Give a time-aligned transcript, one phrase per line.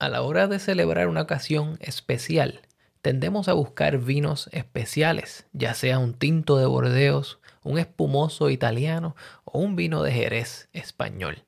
[0.00, 2.60] A la hora de celebrar una ocasión especial,
[3.02, 9.58] tendemos a buscar vinos especiales, ya sea un tinto de Bordeos, un espumoso italiano o
[9.58, 11.42] un vino de Jerez español.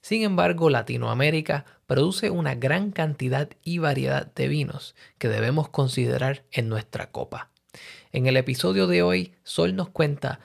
[0.00, 6.68] Sin embargo, Latinoamérica produce una gran cantidad y variedad de vinos que debemos considerar en
[6.68, 7.50] nuestra copa.
[8.12, 10.38] En el episodio de hoy, Sol nos cuenta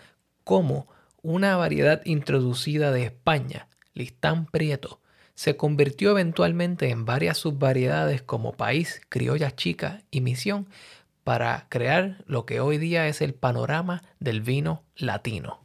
[0.43, 0.88] cómo
[1.21, 5.02] una variedad introducida de España, Listán Prieto,
[5.36, 10.67] se convirtió eventualmente en varias subvariedades como país, criolla chica y misión
[11.23, 15.61] para crear lo que hoy día es el panorama del vino latino.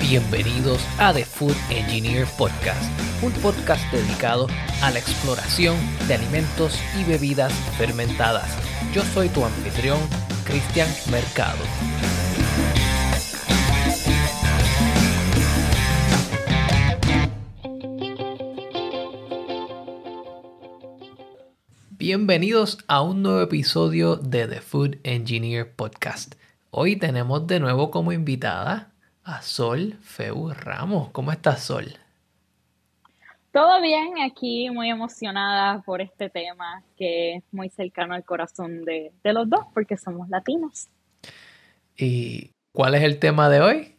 [0.00, 2.82] Bienvenidos a The Food Engineer Podcast,
[3.22, 4.48] un podcast dedicado
[4.82, 5.76] a la exploración
[6.08, 8.50] de alimentos y bebidas fermentadas.
[8.92, 10.00] Yo soy tu anfitrión,
[10.44, 11.62] Cristian Mercado.
[22.00, 26.34] Bienvenidos a un nuevo episodio de The Food Engineer Podcast.
[26.70, 28.90] Hoy tenemos de nuevo como invitada
[29.22, 31.10] a Sol Feu Ramos.
[31.10, 31.98] ¿Cómo estás, Sol?
[33.52, 39.12] Todo bien, aquí muy emocionada por este tema que es muy cercano al corazón de,
[39.22, 40.88] de los dos porque somos latinos.
[41.98, 43.94] ¿Y cuál es el tema de hoy?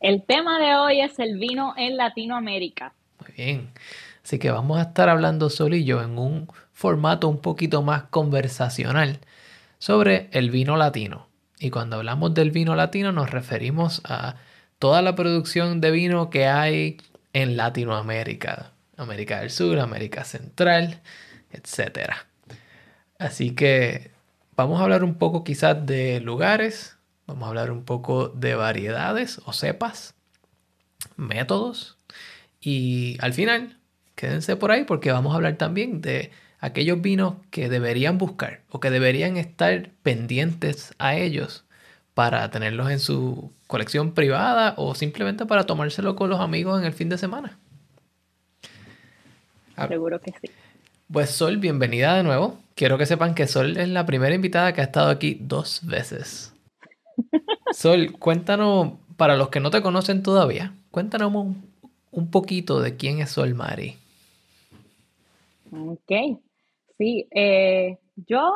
[0.00, 2.94] El tema de hoy es el vino en Latinoamérica.
[3.20, 3.70] Muy bien.
[4.28, 8.02] Así que vamos a estar hablando Sol y yo en un formato un poquito más
[8.10, 9.20] conversacional
[9.78, 11.28] sobre el vino latino.
[11.58, 14.34] Y cuando hablamos del vino latino nos referimos a
[14.78, 16.98] toda la producción de vino que hay
[17.32, 21.00] en Latinoamérica, América del Sur, América Central,
[21.50, 22.10] etc.
[23.18, 24.10] Así que
[24.56, 29.40] vamos a hablar un poco quizás de lugares, vamos a hablar un poco de variedades
[29.46, 30.14] o cepas,
[31.16, 31.96] métodos
[32.60, 33.77] y al final
[34.18, 38.80] quédense por ahí porque vamos a hablar también de aquellos vinos que deberían buscar o
[38.80, 41.64] que deberían estar pendientes a ellos
[42.14, 46.92] para tenerlos en su colección privada o simplemente para tomárselo con los amigos en el
[46.92, 47.58] fin de semana.
[49.76, 50.50] Ah, Seguro que sí.
[51.12, 52.58] Pues Sol, bienvenida de nuevo.
[52.74, 56.52] Quiero que sepan que Sol es la primera invitada que ha estado aquí dos veces.
[57.70, 61.70] Sol, cuéntanos, para los que no te conocen todavía, cuéntanos un,
[62.10, 63.96] un poquito de quién es Sol Mari.
[65.70, 66.40] Ok,
[66.96, 68.52] sí, eh, yo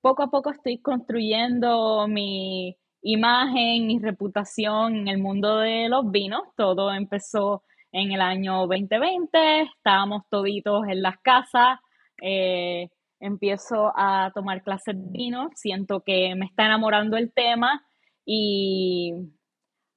[0.00, 6.42] poco a poco estoy construyendo mi imagen y reputación en el mundo de los vinos.
[6.56, 7.62] Todo empezó
[7.92, 11.78] en el año 2020, estábamos toditos en las casas,
[12.20, 12.88] eh,
[13.20, 17.82] empiezo a tomar clases de vino, siento que me está enamorando el tema
[18.26, 19.14] y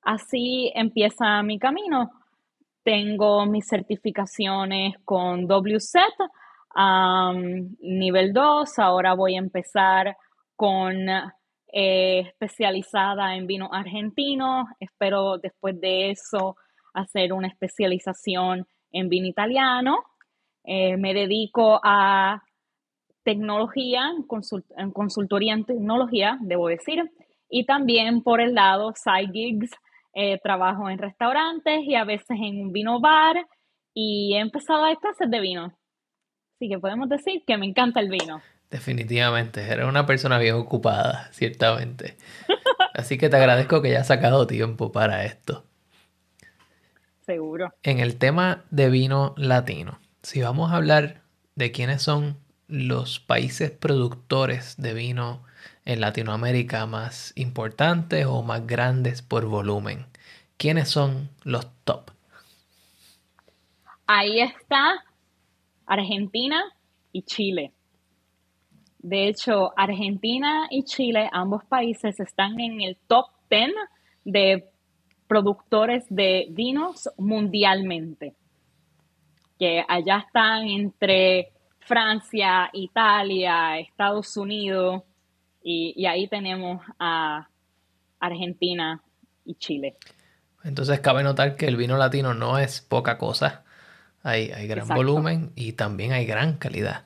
[0.04, 2.12] así empieza mi camino.
[2.88, 6.00] Tengo mis certificaciones con WZ,
[7.82, 10.16] nivel 2, ahora voy a empezar
[10.56, 10.96] con
[11.74, 16.56] eh, especializada en vino argentino, espero después de eso
[16.94, 19.98] hacer una especialización en vino italiano.
[20.64, 22.42] Eh, me dedico a
[23.24, 24.14] tecnología,
[24.78, 27.04] en, consultoría en tecnología, debo decir,
[27.50, 29.72] y también por el lado side gigs
[30.20, 33.36] eh, trabajo en restaurantes y a veces en un vino bar
[33.94, 35.78] y he empezado a dar clases de vino.
[36.56, 38.42] Así que podemos decir que me encanta el vino.
[38.72, 42.18] Definitivamente, eres una persona bien ocupada, ciertamente.
[42.96, 45.66] Así que te agradezco que hayas sacado tiempo para esto.
[47.22, 47.76] Seguro.
[47.84, 51.22] En el tema de vino latino, si vamos a hablar
[51.54, 55.44] de quiénes son los países productores de vino
[55.88, 60.06] en Latinoamérica más importantes o más grandes por volumen.
[60.58, 62.12] ¿Quiénes son los top?
[64.06, 65.02] Ahí está
[65.86, 66.62] Argentina
[67.14, 67.72] y Chile.
[69.00, 73.72] De hecho, Argentina y Chile, ambos países, están en el top 10
[74.26, 74.70] de
[75.26, 78.34] productores de vinos mundialmente.
[79.58, 85.04] Que allá están entre Francia, Italia, Estados Unidos,
[85.70, 87.50] y, ahí tenemos a
[88.20, 89.02] Argentina
[89.44, 89.98] y Chile.
[90.64, 93.66] Entonces cabe notar que el vino latino no es poca cosa.
[94.24, 97.04] Hay, hay gran volumen y también hay gran calidad.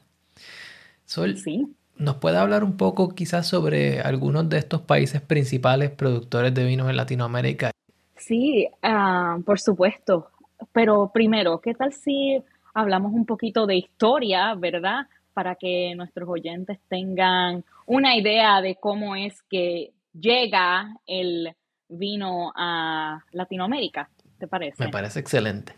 [1.05, 1.75] Sol, sí.
[1.97, 6.89] ¿nos puede hablar un poco quizás sobre algunos de estos países principales productores de vinos
[6.89, 7.71] en Latinoamérica?
[8.15, 10.29] Sí, ah, por supuesto.
[10.71, 12.41] Pero primero, ¿qué tal si
[12.75, 15.07] hablamos un poquito de historia, verdad?
[15.33, 21.53] para que nuestros oyentes tengan una idea de cómo es que llega el
[21.89, 24.09] vino a Latinoamérica,
[24.39, 24.85] ¿te parece?
[24.85, 25.75] Me parece excelente.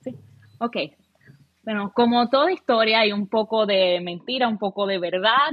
[0.00, 0.16] Sí,
[0.58, 0.76] ok.
[1.62, 5.52] Bueno, como toda historia hay un poco de mentira, un poco de verdad.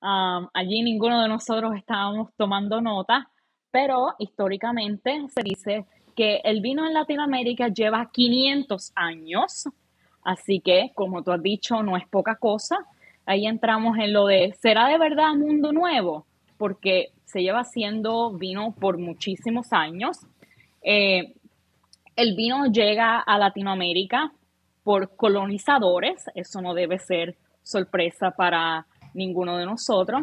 [0.00, 3.28] Um, allí ninguno de nosotros estábamos tomando nota,
[3.72, 9.64] pero históricamente se dice que el vino en Latinoamérica lleva 500 años,
[10.22, 12.78] así que, como tú has dicho, no es poca cosa.
[13.26, 16.26] Ahí entramos en lo de, ¿será de verdad mundo nuevo?
[16.58, 20.18] Porque se lleva haciendo vino por muchísimos años.
[20.82, 21.34] Eh,
[22.16, 24.32] el vino llega a Latinoamérica
[24.82, 30.22] por colonizadores, eso no debe ser sorpresa para ninguno de nosotros.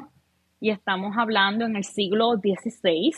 [0.59, 3.13] Y estamos hablando en el siglo XVI.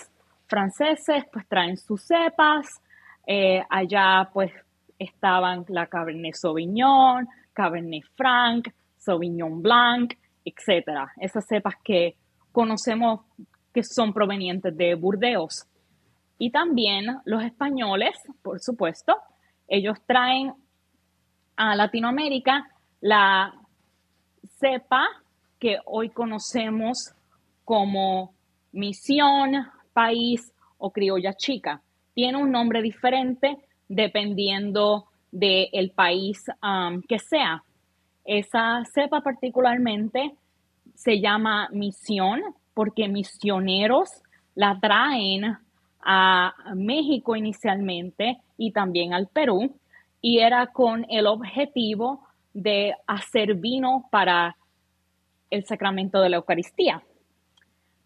[0.47, 2.81] Franceses pues traen sus cepas,
[3.27, 4.51] eh, allá pues
[4.97, 8.69] estaban la Cabernet Sauvignon, Cabernet Franc,
[9.03, 10.13] Sauvignon Blanc,
[10.45, 11.07] etc.
[11.19, 12.15] Esas cepas que
[12.51, 13.21] conocemos
[13.73, 15.65] que son provenientes de Burdeos.
[16.37, 19.15] Y también los españoles, por supuesto,
[19.67, 20.53] ellos traen
[21.55, 22.67] a Latinoamérica
[23.01, 23.53] la
[24.59, 25.05] cepa
[25.59, 27.13] que hoy conocemos
[27.63, 28.33] como
[28.71, 31.81] misión, país o criolla chica.
[32.13, 33.57] Tiene un nombre diferente
[33.87, 37.63] dependiendo del país um, que sea.
[38.25, 40.35] Esa cepa particularmente
[40.95, 42.41] se llama misión
[42.73, 44.09] porque misioneros
[44.55, 45.57] la traen
[46.01, 49.75] a México inicialmente y también al Perú
[50.21, 52.21] y era con el objetivo
[52.53, 54.55] de hacer vino para
[55.49, 57.03] el sacramento de la Eucaristía.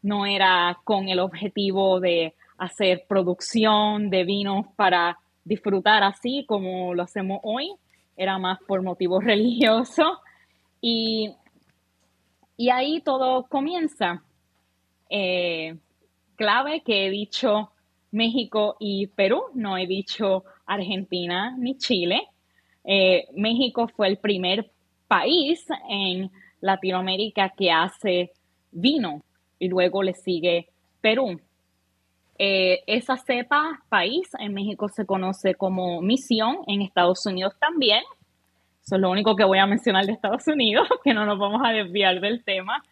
[0.01, 7.03] No era con el objetivo de hacer producción de vino para disfrutar así como lo
[7.03, 7.71] hacemos hoy,
[8.17, 10.17] era más por motivos religiosos.
[10.81, 11.31] Y,
[12.57, 14.23] y ahí todo comienza.
[15.09, 15.77] Eh,
[16.35, 17.71] clave que he dicho
[18.11, 22.27] México y Perú, no he dicho Argentina ni Chile.
[22.83, 24.69] Eh, México fue el primer
[25.07, 26.31] país en
[26.61, 28.31] Latinoamérica que hace
[28.71, 29.21] vino
[29.59, 30.69] y luego le sigue
[31.01, 31.39] Perú.
[32.39, 38.03] Eh, esa cepa país en México se conoce como misión, en Estados Unidos también.
[38.83, 41.61] Eso es lo único que voy a mencionar de Estados Unidos, que no nos vamos
[41.63, 42.83] a desviar del tema.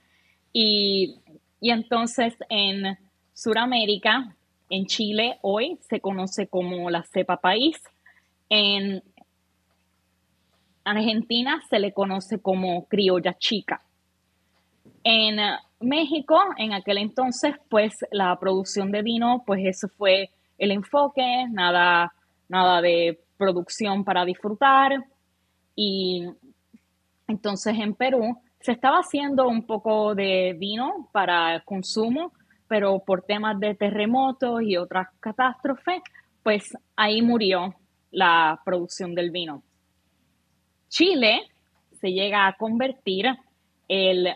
[0.51, 1.15] Y,
[1.61, 2.97] y entonces en
[3.33, 4.35] Sudamérica
[4.69, 7.77] en Chile hoy se conoce como la cepa país.
[8.49, 9.03] En
[10.83, 13.84] Argentina se le conoce como criolla chica.
[15.07, 15.37] En
[15.81, 22.11] México, en aquel entonces, pues la producción de vino, pues eso fue el enfoque, nada,
[22.49, 25.05] nada de producción para disfrutar.
[25.75, 26.25] Y
[27.27, 32.33] entonces en Perú se estaba haciendo un poco de vino para consumo,
[32.67, 36.01] pero por temas de terremotos y otras catástrofes,
[36.41, 37.75] pues ahí murió
[38.09, 39.61] la producción del vino.
[40.87, 41.43] Chile
[42.01, 43.27] se llega a convertir
[43.87, 44.33] el,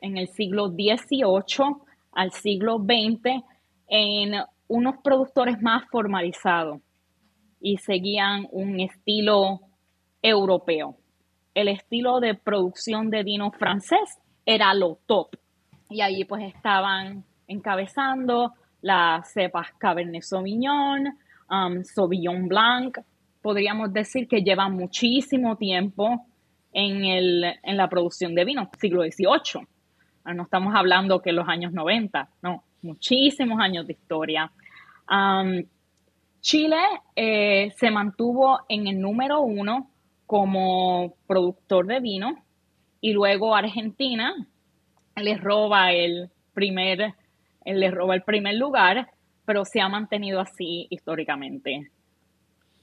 [0.00, 1.76] en el siglo XVIII
[2.12, 3.42] al siglo XX
[3.88, 4.34] en
[4.68, 6.80] unos productores más formalizados
[7.60, 9.60] y seguían un estilo
[10.22, 10.96] europeo.
[11.54, 15.36] El estilo de producción de vino francés era lo top
[15.90, 21.18] y ahí pues estaban encabezando las cepas Cabernet Sauvignon,
[21.50, 22.98] um, Sauvignon Blanc.
[23.42, 26.26] Podríamos decir que llevan muchísimo tiempo
[26.72, 29.66] en, el, en la producción de vino, siglo XVIII.
[30.24, 34.50] Ah, no estamos hablando que los años 90, no, muchísimos años de historia.
[35.10, 35.64] Um,
[36.40, 36.78] Chile
[37.16, 39.90] eh, se mantuvo en el número uno
[40.26, 42.42] como productor de vino
[43.00, 44.34] y luego Argentina
[45.16, 47.14] les roba el primer,
[47.64, 49.08] les roba el primer lugar,
[49.44, 51.90] pero se ha mantenido así históricamente.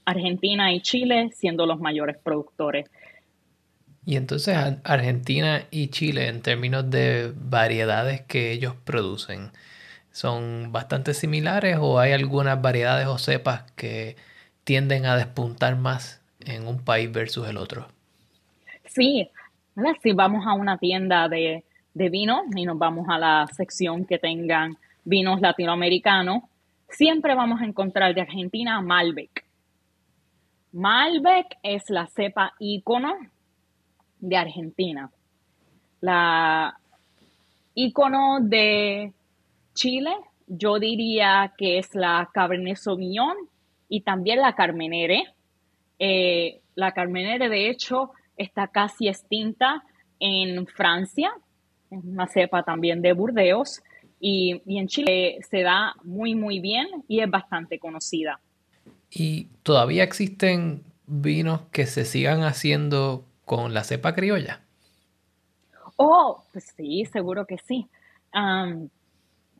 [0.04, 2.90] Argentina y Chile siendo los mayores productores.
[4.08, 9.50] Y entonces Argentina y Chile en términos de variedades que ellos producen,
[10.12, 14.16] ¿son bastante similares o hay algunas variedades o cepas que
[14.64, 17.88] tienden a despuntar más en un país versus el otro?
[18.86, 19.28] Sí,
[20.02, 24.18] si vamos a una tienda de de vino y nos vamos a la sección que
[24.18, 26.44] tengan vinos latinoamericanos,
[26.88, 29.44] siempre vamos a encontrar de Argentina Malbec.
[30.72, 33.18] Malbec es la cepa ícono
[34.20, 35.10] de Argentina.
[36.00, 36.78] La
[37.74, 39.12] ícono de
[39.74, 40.10] Chile,
[40.46, 43.36] yo diría que es la Cabernet Sauvignon
[43.88, 45.24] y también la Carmenere.
[45.98, 49.82] Eh, la Carmenere, de hecho, está casi extinta
[50.20, 51.32] en Francia,
[51.90, 53.82] una cepa también de Burdeos,
[54.20, 58.40] y, y, en Chile se da muy, muy bien y es bastante conocida.
[59.12, 64.60] ¿Y todavía existen vinos que se sigan haciendo con la cepa criolla?
[65.96, 67.88] Oh, pues sí, seguro que sí.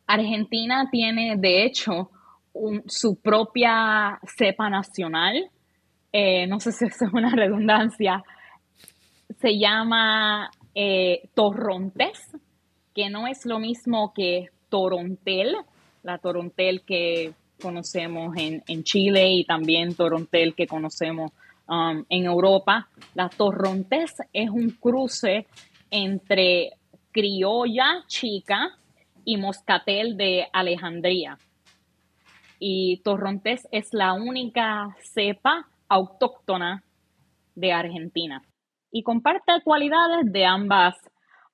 [0.07, 2.09] Argentina tiene, de hecho,
[2.87, 5.49] su propia cepa nacional.
[6.13, 8.23] Eh, no sé si es una redundancia.
[9.41, 11.29] Se llama eh,
[12.95, 15.57] que no es lo mismo que Torontel,
[16.03, 21.31] la Torontel que conocemos en, Chile y también Torontel que conocemos
[21.69, 22.89] um, en Europa.
[23.13, 25.47] La Torrontés es un cruce
[25.89, 26.71] entre
[27.11, 28.77] criolla chica
[29.23, 31.37] y moscatel de Alejandría.
[32.59, 36.83] Y Torrontés es la única cepa autóctona
[37.55, 38.41] de Argentina
[38.91, 40.95] y comparte cualidades de ambas,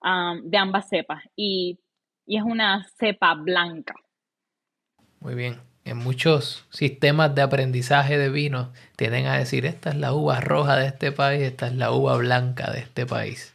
[0.03, 1.79] um, de ambas cepas y,
[2.25, 3.93] y es una cepa blanca.
[5.19, 10.13] Muy bien en muchos sistemas de aprendizaje de vinos tienden a decir esta es la
[10.13, 13.53] uva roja de este país, esta es la uva blanca de este país.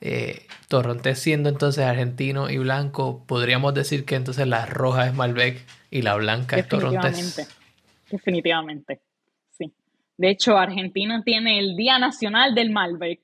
[0.00, 5.64] Eh, Torrontés siendo entonces argentino y blanco, podríamos decir que entonces la roja es Malbec
[5.92, 7.48] y la blanca es Torrontés.
[8.10, 9.00] Definitivamente,
[9.52, 9.72] sí.
[10.16, 13.20] De hecho, Argentina tiene el Día Nacional del Malbec.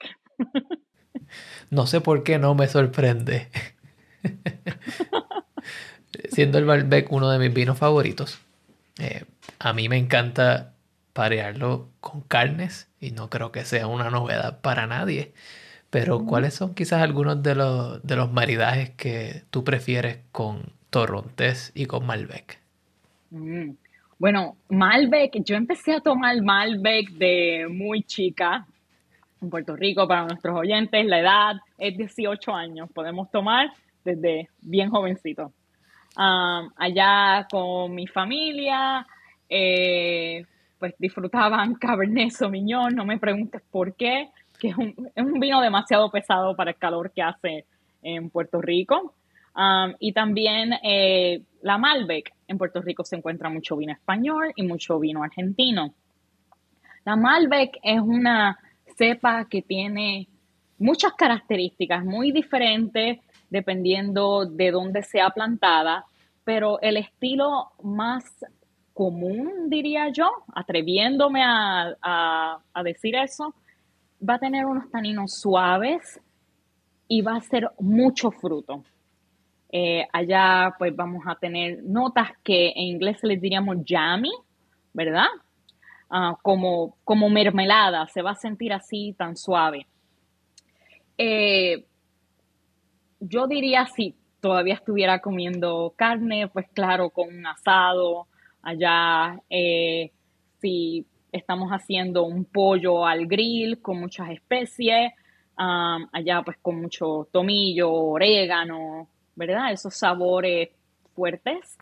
[1.71, 3.49] no sé por qué no me sorprende.
[6.31, 8.39] siendo el Malbec uno de mis vinos favoritos,
[8.99, 9.25] eh,
[9.59, 10.73] a mí me encanta
[11.13, 15.33] parearlo con carnes y no creo que sea una novedad para nadie.
[15.91, 21.73] Pero ¿cuáles son quizás algunos de los, de los maridajes que tú prefieres con Torrontés
[21.75, 22.59] y con Malbec?
[23.31, 23.71] Mm.
[24.19, 28.67] Bueno, Malbec, yo empecé a tomar Malbec de muy chica.
[29.41, 32.91] En Puerto Rico, para nuestros oyentes, la edad es 18 años.
[32.93, 33.73] Podemos tomar
[34.05, 35.53] desde bien jovencito
[36.17, 39.07] allá con mi familia,
[39.49, 40.45] eh,
[40.79, 46.57] pues disfrutaban Cabernet Sauvignon, no me preguntes por qué, que es un, vino demasiado pesado
[46.57, 47.65] para el calor que hace
[48.03, 49.15] en Puerto Rico.
[49.99, 52.33] y también eh, la Malbec.
[52.47, 55.93] En Puerto Rico se encuentra mucho vino español y mucho vino argentino.
[57.05, 58.59] La Malbec es una
[58.97, 60.29] cepa que tiene
[60.79, 63.19] muchas características muy diferentes
[63.51, 66.05] dependiendo de dónde sea plantada,
[66.45, 68.25] pero el estilo más
[68.99, 73.55] común, diría yo, atreviéndome a, decir eso,
[74.29, 76.21] va a tener unos taninos suaves
[77.07, 78.83] y va a ser mucho fruto.
[79.71, 84.33] Eh, allá pues vamos a tener notas que en inglés les diríamos jammy,
[84.93, 85.29] ¿verdad?
[86.11, 89.87] Ah, como, como mermelada, se va a sentir así tan suave.
[91.17, 91.85] Eh,
[93.21, 98.27] yo diría si todavía estuviera comiendo carne, pues claro, con un asado.
[98.63, 100.13] Allá, eh,
[100.61, 105.13] si estamos haciendo un pollo al grill con muchas especies,
[105.57, 109.73] allá pues con mucho tomillo, orégano, ¿verdad?
[109.73, 110.71] Esos sabores
[111.15, 111.77] fuertes.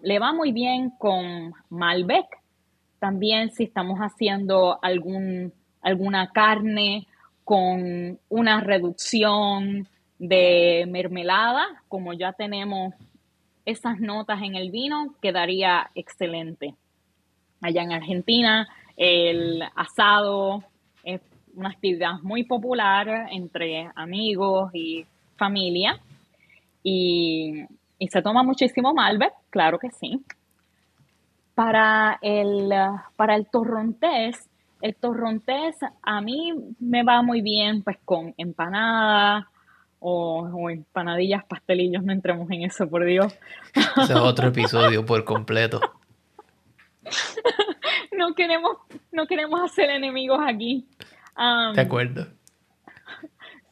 [0.00, 2.26] le va muy bien con Malbec.
[2.98, 7.06] También si estamos haciendo algún, alguna carne
[7.44, 9.86] con una reducción
[10.18, 12.94] de mermelada, como ya tenemos
[13.64, 16.74] esas notas en el vino, quedaría excelente.
[17.60, 20.62] Allá en Argentina, el asado
[21.02, 21.20] es
[21.54, 25.04] una actividad muy popular entre amigos y
[25.36, 26.00] familia.
[26.82, 27.64] Y,
[28.08, 30.22] se toma muchísimo Malbec, claro que sí.
[31.54, 32.70] Para el,
[33.16, 34.48] para el torrontés,
[34.82, 39.48] el torrontés a mí me va muy bien pues con empanada,
[40.00, 43.36] o, empanadillas, pastelillos, no entremos en eso, por Dios.
[43.74, 45.80] Ese es otro episodio por completo.
[48.16, 48.76] no queremos,
[49.12, 50.86] no queremos hacer enemigos aquí.
[51.74, 52.26] de acuerdo.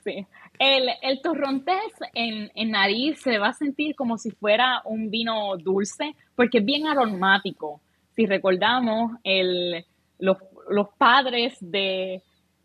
[0.04, 0.26] Sí.
[0.58, 5.56] El, el torrontés en, en, nariz se va a sentir como si fuera un vino
[5.56, 7.80] dulce, porque es bien aromático.
[8.14, 9.84] Si recordamos, el,
[10.20, 10.36] los,
[10.68, 12.22] los padres de,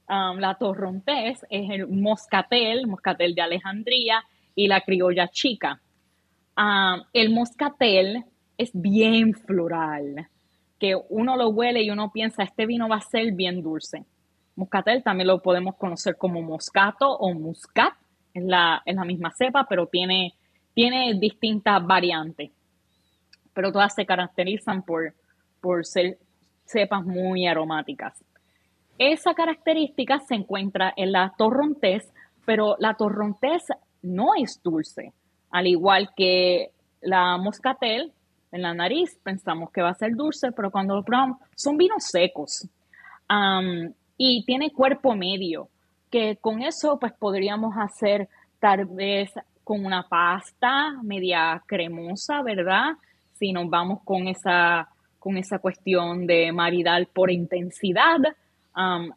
[0.09, 4.23] Um, la torrontés es el moscatel, moscatel de Alejandría
[4.55, 5.79] y la criolla chica.
[6.57, 8.25] Um, el moscatel
[8.57, 10.27] es bien floral,
[10.79, 14.03] que uno lo huele y uno piensa, este vino va a ser bien dulce.
[14.55, 17.93] Moscatel también lo podemos conocer como moscato o muscat,
[18.33, 20.33] es la, la misma cepa, pero tiene,
[20.73, 22.49] tiene distintas variantes.
[23.53, 25.13] Pero todas se caracterizan por,
[25.61, 26.17] por ser
[26.65, 28.23] cepas muy aromáticas.
[28.99, 32.13] Esa característica se encuentra en la torrontés,
[32.45, 33.63] pero la torrontés
[34.01, 35.13] no es dulce.
[35.51, 36.69] al igual que
[37.01, 38.11] la moscatel
[38.51, 42.03] en la nariz, pensamos que va a ser dulce, pero cuando lo probamos, son vinos
[42.03, 42.67] secos
[44.17, 45.69] y tiene cuerpo medio,
[46.11, 48.27] que con eso pues podríamos hacer
[48.59, 49.31] tal vez
[49.63, 52.93] con una pasta media cremosa, ¿verdad?
[53.33, 54.89] Si nos vamos con esa,
[55.19, 58.17] con esa cuestión de maridar por intensidad,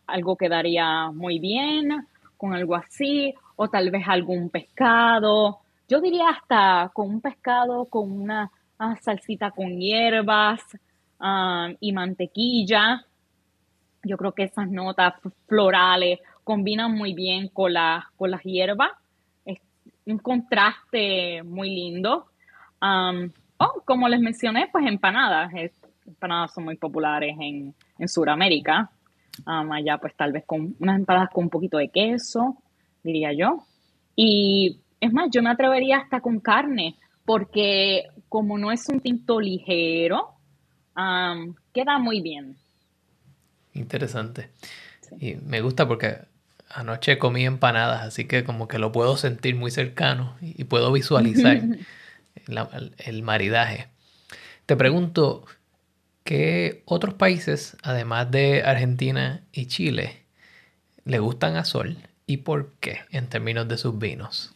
[0.06, 5.60] algo quedaría muy bien con algo así, o tal vez algún pescado.
[5.88, 8.50] Yo diría hasta con un pescado con una,
[9.00, 10.60] salsita con hierbas
[11.78, 13.04] y mantequilla.
[14.02, 15.14] Yo creo que esas notas
[15.46, 18.90] florales combinan muy bien con, la, con las hierbas.
[19.44, 19.60] Es
[20.06, 22.26] un contraste muy lindo.
[22.80, 25.52] oh, como les mencioné, pues empanadas.
[26.04, 28.90] empanadas son muy populares en, en Sudamérica.
[29.46, 32.56] Allá pues tal vez con unas empanadas con un poquito de queso,
[33.02, 33.64] diría yo.
[34.14, 39.40] Y es más, yo me atrevería hasta con carne, porque como no es un tinto
[39.40, 40.30] ligero,
[41.72, 42.56] queda muy bien.
[43.74, 44.50] Interesante.
[45.18, 46.18] Y me gusta porque
[46.68, 51.60] anoche comí empanadas, así que como que lo puedo sentir muy cercano y puedo visualizar
[52.98, 53.88] el maridaje.
[54.66, 55.44] Te pregunto,
[56.24, 60.24] ¿qué otros países, además de Argentina y Chile,
[61.04, 64.54] le gustan a Sol y por qué en términos de sus vinos?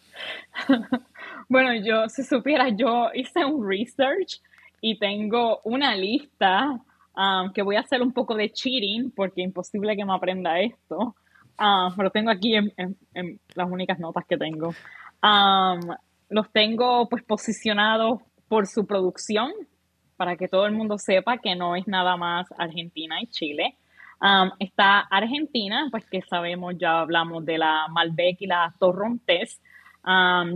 [1.49, 4.41] bueno, yo, si supiera, yo hice un research
[4.81, 6.81] y tengo una lista
[7.17, 10.61] um, que voy a hacer un poco de cheating porque es imposible que me aprenda
[10.61, 11.15] esto.
[11.59, 12.97] Um, pero tengo aquí en,
[13.55, 14.75] las únicas notas que tengo.
[15.23, 15.81] Um,
[16.29, 19.53] los tengo pues posicionados por su producción
[20.17, 23.77] para que todo el mundo sepa que no es nada más Argentina y Chile.
[24.59, 29.61] está Argentina, pues que sabemos, ya hablamos de la Malbec y la Torrontés.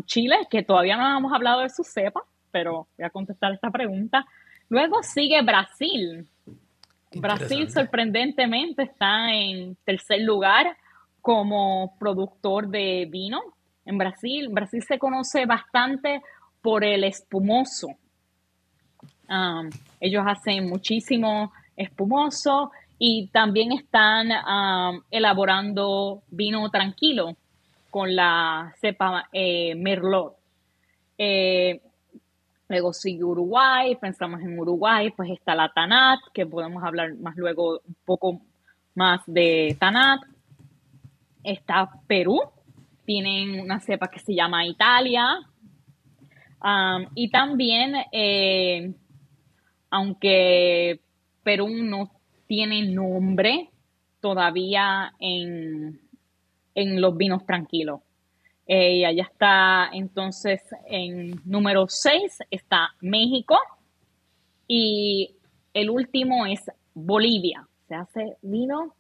[0.07, 4.25] Chile, que todavía no hemos hablado de su cepa, pero voy a contestar esta pregunta.
[4.69, 6.27] Luego sigue Brasil.
[7.13, 10.77] Brasil sorprendentemente está en tercer lugar
[11.21, 13.41] como productor de vino.
[13.85, 16.23] En Brasil, Brasil se conoce bastante
[16.63, 17.97] por el espumoso.
[20.01, 24.29] Ellos hacen muchísimo espumoso y también están
[25.11, 27.37] elaborando vino tranquilo
[27.91, 30.37] con la cepa eh, Merlot.
[31.19, 31.81] Eh,
[32.69, 37.81] luego sigue Uruguay, pensamos en Uruguay, pues está la Tanat, que podemos hablar más luego
[37.87, 38.41] un poco
[38.95, 40.21] más de Tanat.
[41.43, 42.41] Está Perú,
[43.05, 45.41] tienen una cepa que se llama Italia.
[46.63, 48.93] Um, y también, eh,
[49.91, 51.01] aunque
[51.43, 52.11] Perú no
[52.47, 53.71] tiene nombre
[54.21, 56.01] todavía en,
[56.75, 58.01] en los vinos tranquilos.
[58.67, 63.57] Eh, y allá está entonces en número 6 está México
[64.69, 65.35] y
[65.75, 66.61] el último es
[66.95, 67.67] Bolivia.
[67.89, 68.95] Se hace vino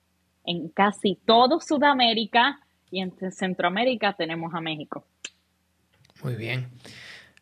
[0.44, 2.59] en casi todo Sudamérica
[2.90, 5.05] y en Centroamérica tenemos a México.
[6.24, 6.68] Muy bien.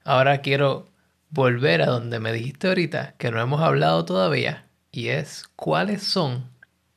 [0.05, 0.89] Ahora quiero
[1.31, 6.51] volver a donde me dijiste ahorita que no hemos hablado todavía y es cuáles son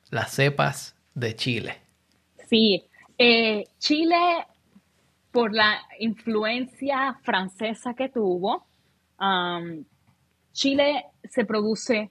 [0.10, 1.82] las cepas de Chile.
[2.50, 2.84] Sí,
[3.18, 4.46] eh, Chile,
[5.32, 8.66] por la influencia francesa que tuvo,
[10.52, 12.10] Chile se produce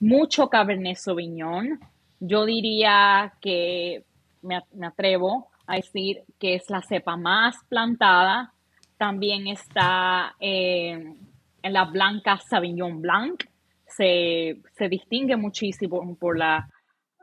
[0.00, 1.78] mucho Cabernet Sauvignon.
[2.18, 4.04] Yo diría que
[4.42, 8.52] me, atrevo a decir que es la cepa más plantada.
[8.98, 11.14] También está eh,
[11.62, 13.44] en la blanca Sauvignon Blanc.
[13.86, 16.68] Se, distingue muchísimo por la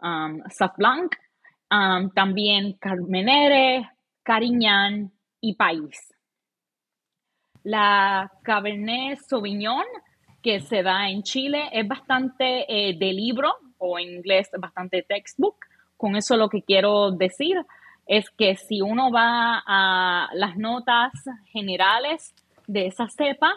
[0.01, 0.41] um,
[0.77, 1.15] Blanc
[2.13, 3.89] también Carmenere,
[4.23, 6.13] Cariñán y País.
[7.63, 9.85] La Cabernet Sauvignon
[10.41, 15.57] que se da en Chile es bastante eh, de libro o en inglés bastante textbook.
[15.97, 17.57] Con eso lo que quiero decir
[18.05, 21.11] es que si uno va a las notas
[21.51, 22.33] generales
[22.67, 23.53] de esa cepa,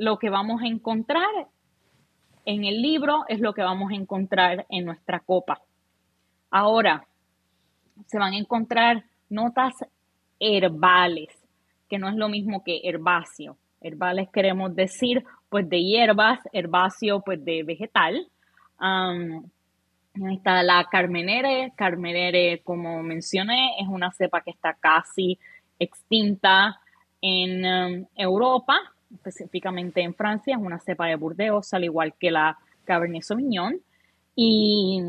[0.00, 1.28] lo que vamos a encontrar
[2.46, 5.60] en el libro es lo que vamos a encontrar en nuestra copa.
[6.50, 7.06] Ahora,
[8.06, 9.74] se van a encontrar notas
[10.38, 11.28] herbales,
[11.86, 13.58] que no es lo mismo que herbáceo.
[13.82, 18.26] Herbales queremos decir, pues, de hierbas, herbáceo, pues, de vegetal.
[18.78, 21.74] ahí está la carmenere.
[21.76, 25.38] Carmenere, como mencioné, es una cepa que está casi
[25.78, 26.80] extinta
[27.20, 28.78] en Europa,
[29.14, 30.56] específicamente en Francia.
[30.56, 33.80] Es una cepa de Burdeos, al igual que la Cabernet Sauvignon.
[34.34, 35.00] Y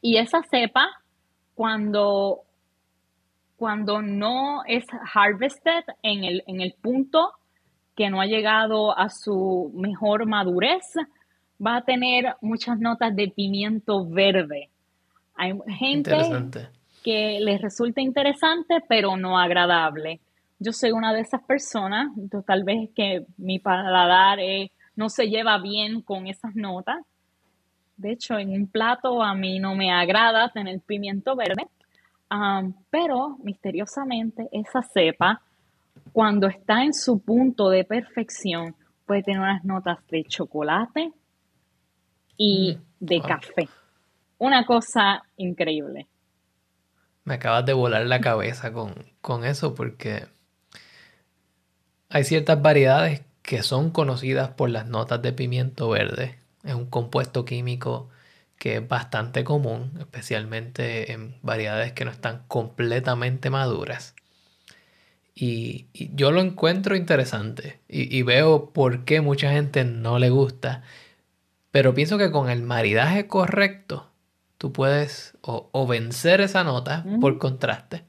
[0.00, 0.88] y esa cepa,
[1.54, 2.42] cuando
[3.56, 7.32] cuando no es harvested en el, en el punto
[7.96, 10.84] que no ha llegado a su mejor madurez,
[11.60, 14.70] va a tener muchas notas de pimiento verde.
[15.34, 16.16] Hay gente
[17.02, 20.20] que les resulta interesante, pero no agradable.
[20.58, 22.08] Yo soy una de esas personas,
[22.46, 26.98] tal vez que mi paladar eh, no se lleva bien con esas notas.
[27.96, 31.68] De hecho, en un plato a mí no me agrada tener pimiento verde,
[32.90, 35.40] pero misteriosamente esa cepa,
[36.12, 38.74] cuando está en su punto de perfección,
[39.06, 41.12] puede tener unas notas de chocolate
[42.36, 43.68] y mm, de café.
[44.38, 46.06] Una cosa increíble.
[47.24, 50.26] Me acabas de volar la cabeza con, con eso porque
[52.08, 56.38] hay ciertas variedades que son conocidas por las notas de pimiento verde.
[56.64, 58.08] Es un compuesto químico
[58.58, 64.14] que es bastante común, especialmente en variedades que no están completamente maduras.
[65.34, 70.82] Y, yo lo encuentro interesante y, veo por qué mucha gente no le gusta,
[71.70, 74.10] pero pienso que con el maridaje correcto,
[74.58, 78.04] tú puedes o, vencer esa nota por contraste,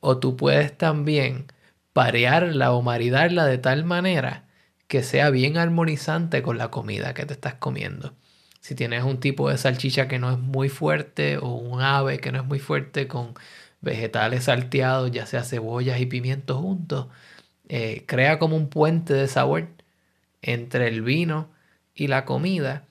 [0.00, 1.46] o tú puedes también
[1.92, 4.44] parearla o maridarla de tal manera
[4.86, 8.14] que sea bien armonizante con la comida que te estás comiendo.
[8.60, 12.32] Si tienes un tipo de salchicha que no es muy fuerte o un ave que
[12.32, 13.34] no es muy fuerte con
[13.80, 17.08] vegetales salteados, ya sea cebollas y pimientos juntos,
[17.68, 19.68] eh, crea como un puente de sabor
[20.42, 21.50] entre el vino
[21.94, 22.84] y la comida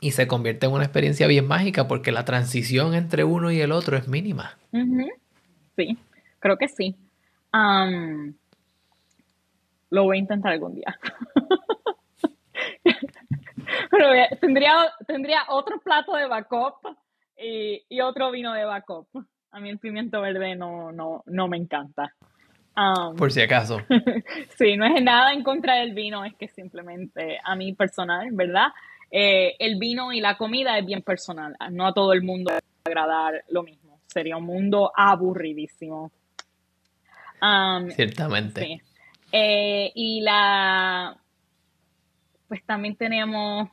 [0.00, 3.72] y se convierte en una experiencia bien mágica porque la transición entre uno y el
[3.72, 4.58] otro es mínima.
[5.76, 5.98] Sí,
[6.40, 6.94] creo que sí.
[9.90, 10.98] Lo voy a intentar algún día.
[13.90, 14.08] Pero
[14.40, 14.74] tendría,
[15.06, 16.96] tendría otro plato de backup
[17.36, 19.08] y, y, otro vino de backup.
[19.50, 22.14] A mí el pimiento verde no, no, no me encanta.
[23.16, 23.80] Por si acaso.
[24.58, 28.68] sí, no es nada en contra del vino, es que simplemente a mí personal, ¿verdad?
[29.10, 31.56] Eh, el vino y la comida es bien personal.
[31.70, 34.00] No a todo el mundo va a agradar lo mismo.
[34.06, 36.12] Sería un mundo aburridísimo.
[37.94, 38.60] Ciertamente.
[38.60, 38.80] Sí.
[39.32, 41.16] Eh, y la
[42.48, 43.68] pues también tenemos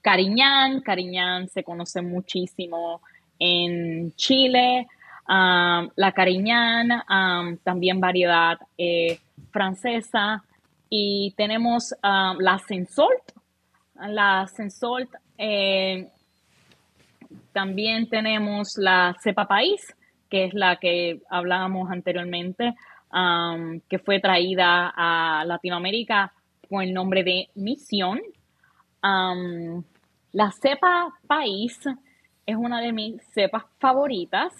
[0.00, 0.80] Cariñán.
[0.80, 3.02] Cariñán se conoce muchísimo
[3.38, 4.86] en Chile.
[5.28, 6.88] la Cariñán,
[7.62, 9.18] también variedad eh,
[9.50, 10.42] francesa.
[10.88, 13.32] Y tenemos la Sensolt.
[13.94, 15.10] La Sensolt.
[15.36, 16.08] Eh,
[17.52, 19.94] también tenemos la cepa país,
[20.30, 22.74] que es la que hablábamos anteriormente,
[23.88, 26.32] que fue traída a Latinoamérica
[26.68, 28.20] con el nombre de Misión.
[29.02, 31.78] la cepa país
[32.46, 34.52] es una de mis cepas favoritas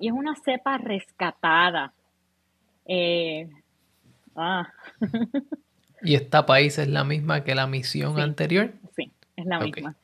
[0.00, 1.92] y es una cepa rescatada.
[2.86, 3.48] Eh,
[4.34, 4.66] ah.
[6.02, 8.72] ¿Y esta país es la misma que la misión anterior?
[8.96, 9.94] Sí, es la misma.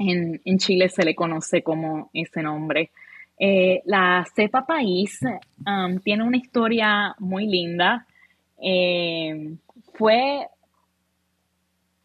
[0.00, 2.90] En, Chile se le conoce como ese nombre.
[3.38, 5.20] Eh, la cepa país
[6.02, 8.06] tiene una historia muy linda.
[8.62, 9.56] Eh,
[9.94, 10.46] fue,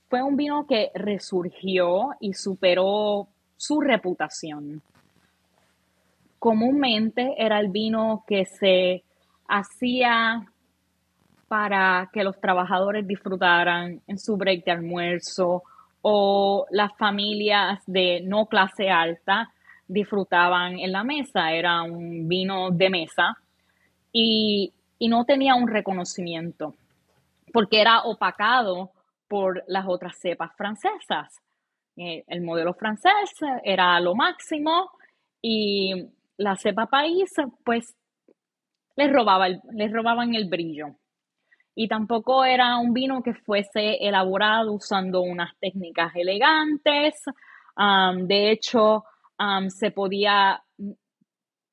[0.10, 4.82] fue un vino que resurgió y superó su reputación.
[6.38, 9.04] Comúnmente era el vino que se
[9.48, 10.46] hacía
[11.48, 15.64] para que los trabajadores disfrutaran en su break de almuerzo
[16.08, 19.52] o las familias de no clase alta
[19.88, 21.52] disfrutaban en la mesa.
[21.52, 23.36] Era un vino de mesa
[24.12, 26.76] y no tenía un reconocimiento
[27.52, 28.92] porque era opacado
[29.28, 31.42] por las otras cepas francesas.
[31.98, 33.32] Eh, el modelo francés
[33.64, 34.92] era lo máximo
[35.42, 36.06] y
[36.38, 37.96] la cepa país pues
[38.96, 40.98] les, robaba les robaban el brillo.
[41.76, 47.24] Y tampoco era un vino que fuese elaborado usando unas técnicas elegantes.
[47.76, 49.04] de hecho,
[49.68, 50.64] se podía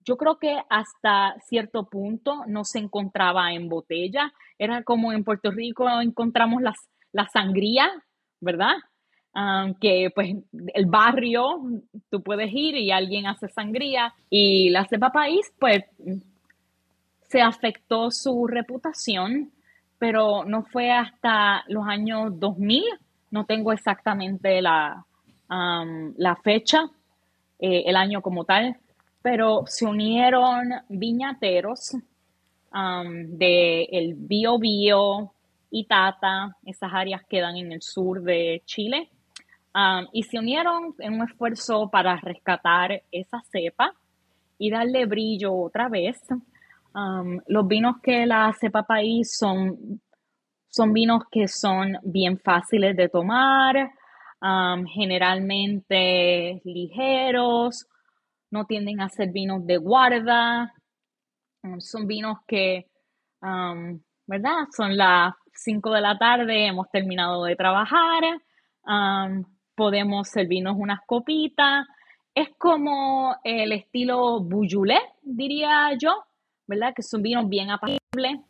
[0.05, 4.33] yo creo que hasta cierto punto no se encontraba en botella.
[4.59, 6.77] Era como en Puerto Rico encontramos las,
[7.13, 7.89] la sangría,
[8.41, 8.75] ¿verdad?
[9.81, 10.37] que pues
[10.75, 11.63] el barrio,
[12.11, 15.85] tú puedes ir y alguien hace sangría y la cepa país, pues
[17.31, 19.51] se afectó su reputación,
[20.03, 22.83] pero no fue hasta los años 2000,
[23.31, 25.07] no tengo exactamente la,
[25.49, 26.91] la fecha,
[27.61, 28.77] eh, el año como tal,
[29.23, 31.95] pero se unieron viñateros
[32.75, 35.35] um, de el Bio Bio,
[35.71, 39.09] Itata, esas áreas quedan en el sur de Chile,
[39.73, 43.95] um, y se unieron en un esfuerzo para rescatar esa cepa
[44.59, 46.21] y darle brillo otra vez.
[47.47, 50.01] Los vinos que la cepa país son,
[50.69, 53.93] son vinos que son bien fáciles de tomar,
[54.89, 57.87] generalmente ligeros,
[58.51, 60.75] no tienden a ser vinos de guarda,
[61.79, 62.89] son vinos que,
[63.41, 64.67] ¿verdad?
[64.77, 68.23] Son las 5 de la tarde, hemos terminado de trabajar,
[69.75, 71.87] podemos servirnos unas copitas.
[72.35, 76.25] Es como el estilo Boujoulé, diría yo,
[76.73, 76.95] ¿verdad?
[76.95, 78.41] Que son vinos bien apacibles.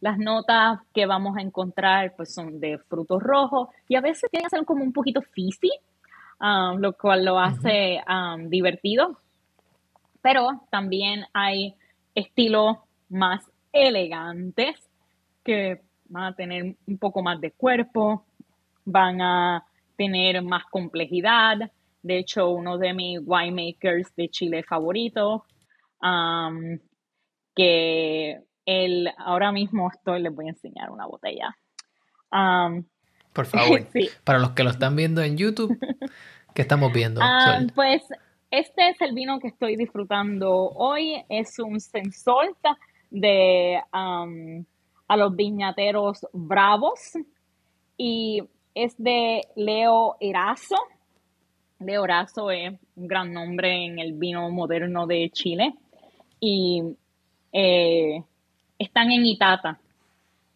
[0.00, 4.48] Las notas que vamos a encontrar pues son de frutos rojos y a veces tienen
[4.48, 5.70] que ser como un poquito fizzy,
[6.40, 9.18] um, lo cual lo hace um, divertido.
[10.20, 11.74] Pero también hay
[12.14, 13.42] estilos más
[13.72, 14.76] elegantes
[15.42, 18.24] que van a tener un poco más de cuerpo,
[18.84, 19.64] van a
[19.96, 21.70] tener más complejidad.
[22.00, 25.42] De hecho, uno de mis winemakers de Chile favoritos,
[26.00, 26.78] um,
[27.54, 31.56] que él, ahora mismo estoy, les voy a enseñar una botella.
[32.30, 32.84] Um,
[33.32, 33.86] Por favor,
[34.24, 35.78] para los que lo están viendo en YouTube,
[36.54, 37.20] ¿qué estamos viendo?
[37.20, 38.02] Um, pues
[38.50, 41.24] este es el vino que estoy disfrutando hoy.
[41.28, 42.76] Es un Sensolta
[43.10, 47.12] de a los viñateros bravos
[47.96, 48.42] y
[48.74, 50.76] es de Leo Erazo.
[51.78, 55.74] Leo Erazo es un gran nombre en el vino moderno de Chile
[56.40, 56.82] y
[57.52, 58.22] eh,
[58.78, 59.78] están en Itata,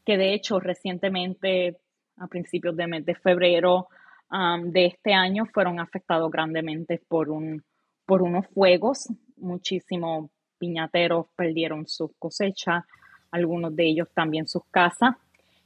[0.05, 1.77] que de hecho recientemente,
[2.17, 3.89] a principios de mes de febrero
[4.31, 7.63] um, de este año, fueron afectados grandemente por, un,
[8.07, 9.09] por unos fuegos.
[9.37, 12.85] Muchísimos piñateros perdieron sus cosechas,
[13.31, 15.15] algunos de ellos también sus casas.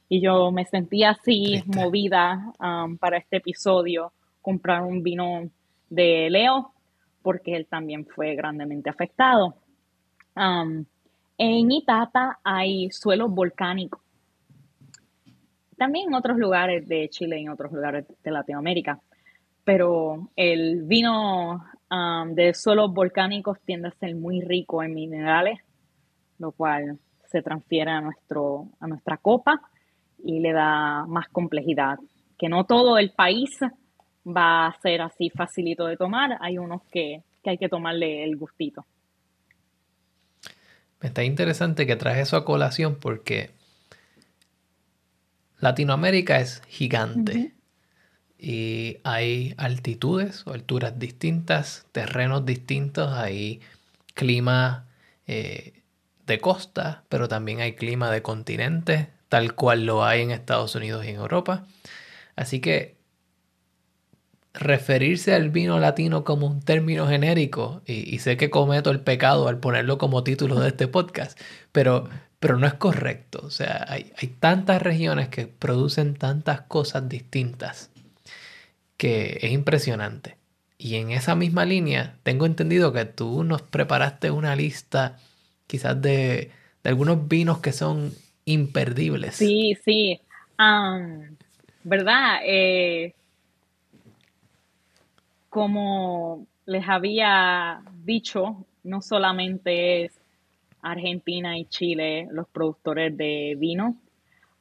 [0.09, 5.49] Y yo me sentí así movida um, para este episodio, comprar un vino
[5.89, 6.73] de Leo,
[7.21, 9.55] porque él también fue grandemente afectado.
[10.35, 10.85] Um,
[11.43, 13.99] en Itata hay suelos volcánicos.
[15.75, 18.99] También en otros lugares de Chile y en otros lugares de Latinoamérica.
[19.63, 25.59] Pero el vino um, de suelos volcánicos tiende a ser muy rico en minerales,
[26.37, 29.63] lo cual se transfiere a, nuestro, a nuestra copa
[30.23, 31.97] y le da más complejidad.
[32.37, 33.57] Que no todo el país
[34.27, 38.37] va a ser así facilito de tomar, hay unos que, que hay que tomarle el
[38.37, 38.85] gustito.
[41.01, 43.51] Está interesante que traes eso a colación porque
[45.59, 47.53] Latinoamérica es gigante
[48.37, 53.61] y hay altitudes o alturas distintas, terrenos distintos, hay
[54.13, 54.87] clima
[55.27, 55.83] eh,
[56.25, 61.05] de costa, pero también hay clima de continente, tal cual lo hay en Estados Unidos
[61.05, 61.65] y en Europa.
[62.35, 63.00] Así que
[64.53, 69.59] referirse al vino latino como un término genérico, y, sé que cometo el pecado al
[69.59, 71.39] ponerlo como título de este podcast,
[71.71, 72.09] pero,
[72.39, 73.41] pero no es correcto.
[73.43, 77.89] O sea, hay, hay tantas regiones que producen tantas cosas distintas
[78.97, 80.37] que es impresionante.
[80.77, 85.17] Y en esa misma línea, tengo entendido que tú nos preparaste una lista
[85.67, 86.51] quizás de,
[86.83, 88.13] de algunos vinos que son
[88.45, 89.35] imperdibles.
[89.35, 90.19] Sí, sí.
[91.83, 92.39] ¿Verdad?
[92.45, 93.13] Eh,
[95.51, 100.17] como les había dicho, no solamente es
[100.81, 103.97] Argentina y Chile los productores de vino,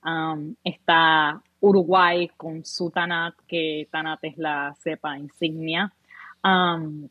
[0.04, 5.92] um, está Uruguay con su Tanat, que Tanat es la cepa insignia.
[6.42, 7.08] Um,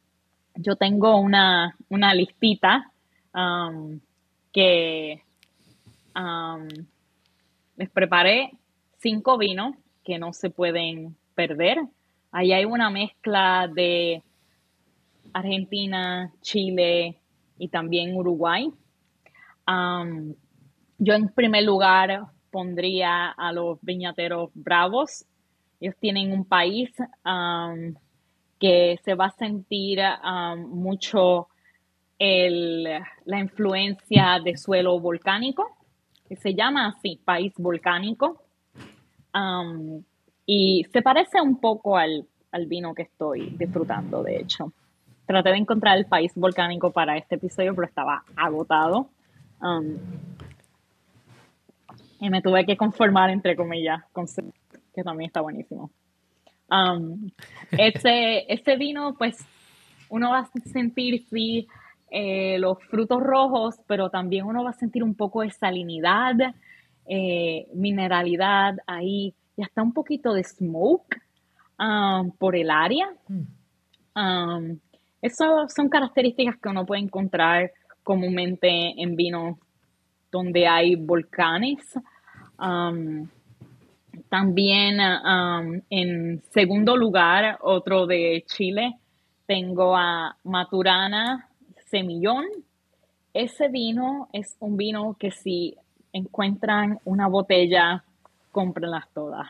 [0.55, 1.73] yo tengo una,
[2.13, 2.91] listita
[3.33, 3.97] um,
[4.51, 5.23] que
[7.77, 8.51] les preparé
[8.97, 11.79] cinco vinos que no se pueden perder
[12.31, 14.23] Ahí hay una mezcla de
[15.33, 17.19] Argentina, Chile
[17.57, 18.71] y también Uruguay.
[19.65, 25.25] yo en primer lugar pondría a los viñateros bravos.
[25.79, 26.91] Ellos tienen un país
[28.59, 29.99] que se va a sentir
[30.67, 31.47] mucho
[32.19, 35.65] la influencia de suelo volcánico,
[36.29, 38.43] se llama así, país volcánico.
[40.51, 42.25] Y se parece un poco al,
[42.65, 44.73] vino que estoy disfrutando, de hecho.
[45.27, 49.11] Traté de encontrar el país volcánico para este episodio, pero estaba agotado.
[49.61, 49.95] Um,
[52.19, 54.25] y me tuve que conformar, entre comillas, con
[54.95, 55.91] que también está buenísimo.
[56.71, 57.29] Um,
[57.77, 59.45] ese, vino, pues,
[60.09, 61.67] uno va a sentir, sí,
[62.09, 66.33] eh, los frutos rojos, pero también uno va a sentir un poco de salinidad,
[67.05, 71.17] eh, mineralidad ahí y hasta un poquito de smoke
[71.77, 73.09] um, por el área.
[73.27, 74.17] Mm.
[74.17, 74.79] Um,
[75.21, 79.57] Esas son características que uno puede encontrar comúnmente en vinos
[80.31, 81.79] donde hay volcanes.
[82.57, 83.27] Um,
[84.29, 88.95] también um, en segundo lugar, otro de Chile,
[89.45, 91.49] tengo a Maturana
[91.87, 92.45] Semillón.
[93.33, 95.75] Ese vino es un vino que si
[96.13, 98.05] encuentran una botella,
[98.51, 99.47] cómprenlas todas.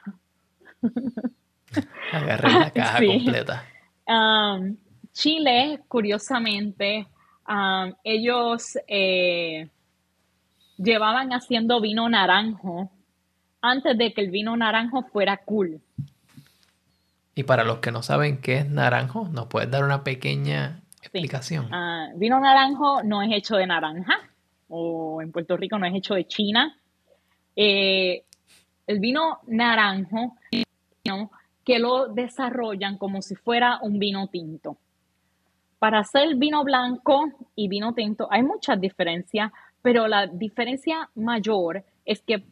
[2.11, 3.65] Agarré la caja completa.
[4.07, 4.77] Um,
[5.11, 7.07] Chile, curiosamente,
[7.47, 9.69] um, ellos eh,
[10.77, 12.89] llevaban haciendo vino naranjo
[13.61, 15.81] antes de que el vino naranjo fuera cool.
[17.35, 21.73] Y para los que no saben qué es naranjo, ¿nos puedes dar una pequeña explicación?
[21.73, 24.17] Ah, vino naranjo no es hecho de naranja,
[24.67, 26.77] o en Puerto Rico no es hecho de China.
[27.55, 28.23] Eh,
[28.89, 30.35] el vino naranjo,
[31.63, 34.77] que lo desarrollan como si fuera un vino tinto.
[35.77, 39.51] Para hacer vino blanco y vino tinto hay muchas diferencias,
[39.83, 42.43] pero la diferencia mayor es que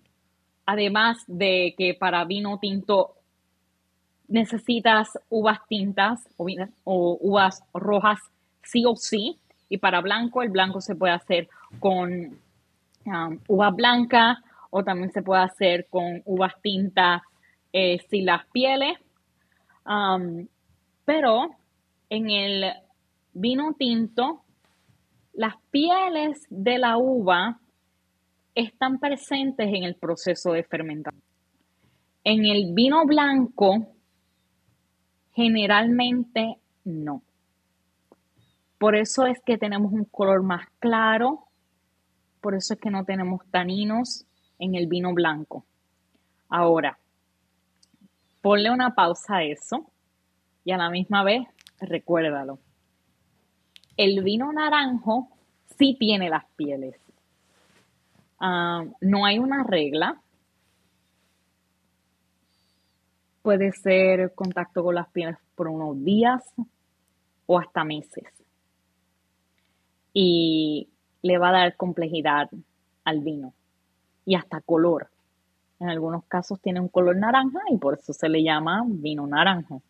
[0.68, 3.16] además de que para vino tinto
[4.28, 8.20] necesitas uvas tintas o, uvas rojas
[8.62, 12.38] sí o sí, y para blanco el blanco se puede hacer con
[13.06, 17.22] um, uva blanca o también se puede hacer con uvas tintas
[17.74, 18.98] eh, sin las pieles.
[19.86, 20.48] Um,
[21.06, 21.50] pero
[22.10, 22.74] en el
[23.34, 24.44] vino tinto,
[25.34, 27.60] las pieles de la uva
[28.56, 31.24] están presentes en el proceso de fermentación.
[32.24, 33.88] En el vino blanco,
[35.34, 37.22] generalmente no.
[38.80, 41.48] Por eso es que tenemos un color más claro,
[42.42, 44.27] por eso es que no tenemos taninos
[44.60, 45.66] en el vino blanco.
[46.50, 46.98] Ahora,
[48.42, 49.86] ponle una pausa a eso
[50.64, 51.48] y a la misma vez
[51.80, 52.60] recuérdalo.
[53.96, 55.30] El vino naranjo
[55.78, 56.96] sí tiene las pieles.
[58.40, 60.22] Ah, no hay una regla.
[63.42, 66.44] Puede ser contacto con las pieles por unos días
[67.46, 68.26] o hasta meses.
[70.14, 70.90] Y
[71.22, 72.50] le va a dar complejidad
[73.04, 73.54] al vino
[74.28, 75.10] y hasta color.
[75.80, 79.82] En algunos casos tiene un color naranja y por eso se le llama vino naranjo.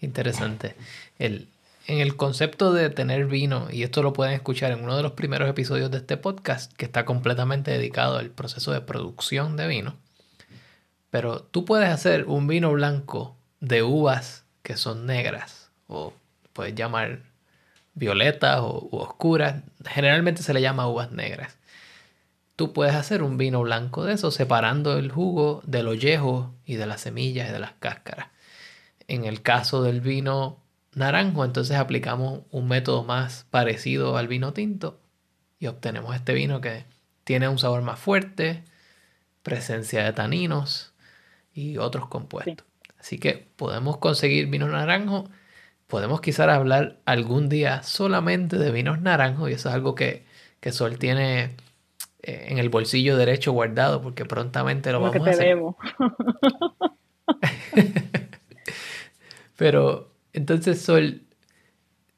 [0.00, 0.74] Interesante.
[1.18, 1.48] El,
[1.86, 5.12] en el concepto de tener vino, y esto lo pueden escuchar en uno de los
[5.12, 9.94] primeros episodios de este podcast, que está completamente dedicado al proceso de producción de vino.
[11.10, 16.12] Pero tú puedes hacer un vino blanco de uvas que son negras, o
[16.52, 17.20] puedes llamar
[17.94, 19.62] violetas o oscuras.
[19.84, 21.58] Generalmente se le llama uvas negras
[22.58, 26.86] tú puedes hacer un vino blanco de eso, separando el jugo del ollejo y de
[26.86, 28.30] las semillas y de las cáscaras.
[29.06, 30.58] En el caso del vino
[30.92, 34.98] naranjo, entonces aplicamos un método más parecido al vino tinto
[35.60, 36.84] y obtenemos este vino que
[37.22, 38.64] tiene un sabor más fuerte,
[39.44, 40.94] presencia de taninos
[41.54, 42.66] y otros compuestos.
[42.98, 45.30] Así que podemos conseguir vino naranjo.
[45.86, 50.26] Podemos quizás hablar algún día solamente de vinos naranjos y eso es algo que,
[50.58, 51.54] que Sol tiene
[52.22, 55.58] en el bolsillo derecho guardado porque prontamente lo, vamos a hacer.
[59.56, 61.22] Pero entonces, Sol,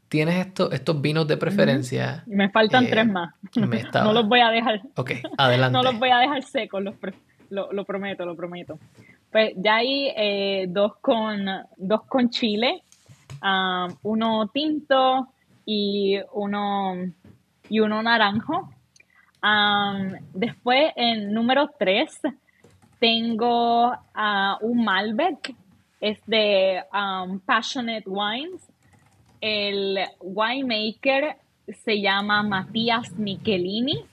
[0.08, 2.24] ¿tienes estos vinos de preferencia?
[2.26, 3.34] Me faltan tres eh, más.
[3.94, 4.82] no los voy a dejar.
[4.96, 5.72] Ok, adelante.
[5.78, 6.94] no los voy a dejar secos, lo,
[7.84, 8.78] prometo, lo prometo.
[9.30, 12.82] Pues ya hay eh, dos, con, dos con chile,
[13.42, 15.28] ah, uno tinto
[15.64, 16.96] y uno,
[17.68, 18.70] y uno naranjo
[20.34, 22.20] después, en número 3,
[22.98, 23.92] tengo
[24.60, 25.54] un Malbec,
[26.00, 26.82] es de
[27.46, 28.62] Passionate Wines.
[29.40, 31.36] El winemaker
[31.84, 34.04] se llama Matías Michelini.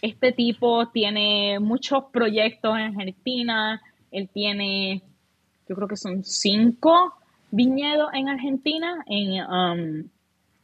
[0.00, 3.82] Este tipo tiene muchos proyectos en Argentina.
[4.10, 5.02] Él tiene,
[5.68, 7.14] yo creo que son cinco
[7.50, 10.10] viñedos en Argentina, en,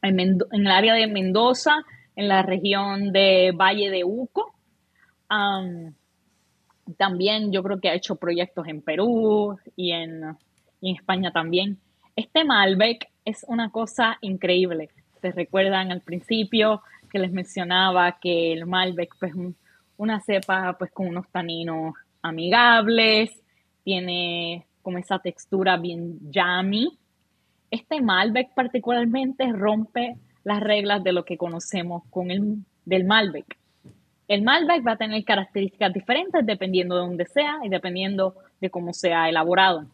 [0.02, 1.84] en el área de Mendoza
[2.16, 4.54] en la región de Valle de Uco.
[6.98, 10.36] también yo creo que ha hecho proyectos en Perú y en,
[10.80, 11.78] España también.
[12.14, 14.88] Este Malbec es una cosa increíble.
[15.20, 19.32] ¿Se recuerdan al principio que les mencionaba que el Malbec pues
[19.96, 23.30] una cepa pues con unos taninos amigables,
[23.82, 26.96] tiene como esa textura bien yummy.
[27.70, 33.58] Este Malbec particularmente rompe las reglas de lo que conocemos con el del Malbec.
[34.28, 38.92] El Malbec va a tener características diferentes dependiendo de dónde sea y dependiendo de cómo
[38.92, 39.86] sea elaborado.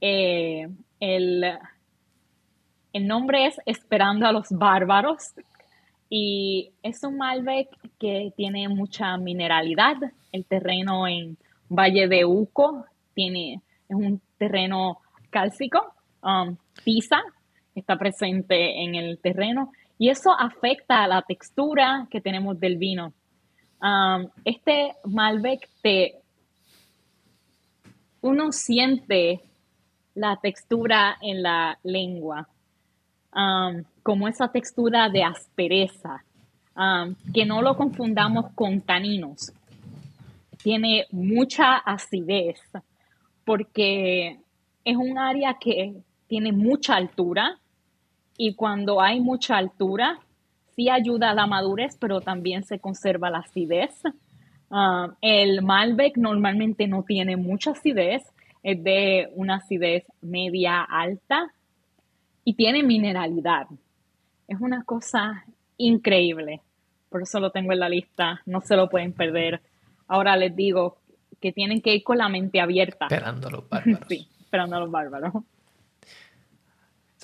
[0.00, 1.44] Eh, el
[2.92, 5.34] el nombre es Esperando a los Bárbaros
[6.10, 7.68] y es un Malbec
[8.00, 9.96] que tiene mucha mineralidad.
[10.32, 11.36] El terreno en
[11.68, 12.84] Valle de Uco
[13.14, 14.98] tiene, es un terreno
[15.30, 17.20] cálcico, um, pisa,
[17.74, 23.12] está presente en el terreno y eso afecta a la textura que tenemos del vino.
[24.44, 26.20] Este Malbec te,
[28.22, 29.40] uno siente
[30.14, 32.48] la textura en la lengua,
[34.02, 36.24] como esa textura de aspereza,
[37.32, 39.52] que no lo confundamos con taninos.
[40.62, 42.60] Tiene mucha acidez
[43.44, 44.40] porque
[44.84, 45.94] es un área que
[46.26, 47.60] tiene mucha altura
[48.36, 50.18] y cuando hay mucha altura,
[50.74, 54.02] sí ayuda a la madurez, pero también se conserva la acidez.
[54.70, 58.22] Um, el Malbec normalmente no tiene mucha acidez,
[58.62, 61.52] es de una acidez media alta
[62.44, 63.66] y tiene mineralidad.
[64.48, 65.44] Es una cosa
[65.76, 66.60] increíble.
[67.08, 69.60] Por eso lo tengo en la lista, no se lo pueden perder.
[70.08, 70.96] Ahora les digo
[71.40, 73.06] que tienen que ir con la mente abierta.
[73.06, 74.08] Esperando a los bárbaros.
[74.08, 75.34] sí, esperando a los bárbaros.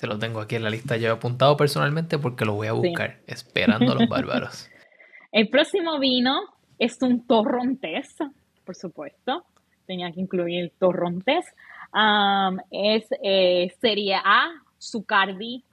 [0.01, 3.19] Se lo tengo aquí en la lista yo apuntado personalmente porque lo voy a buscar,
[3.27, 4.67] esperando a los bárbaros.
[5.31, 6.41] El próximo vino
[6.79, 8.17] es un torrontés,
[8.65, 9.45] por supuesto
[9.85, 11.45] tenía que incluir torrontés.
[11.93, 14.49] Um, es eh, Serie A,
[14.81, 15.63] Zucardi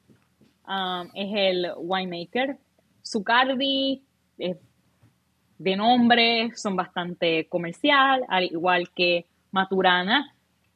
[0.67, 2.59] um, es el winemaker.
[3.05, 4.03] Zucardi
[4.37, 10.35] de nombre son bastante comercial, al igual que Maturana,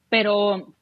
[0.08, 0.74] pero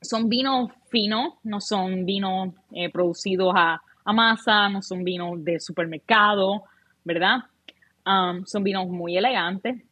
[0.00, 3.80] son vinos finos, no son vinos eh, producidos a,
[4.12, 6.64] masa, no son vinos de supermercado,
[7.04, 7.44] ¿verdad?
[8.04, 9.84] Um, son vinos muy elegantes.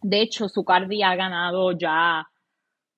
[0.00, 2.26] De hecho, Zucardi ha ganado ya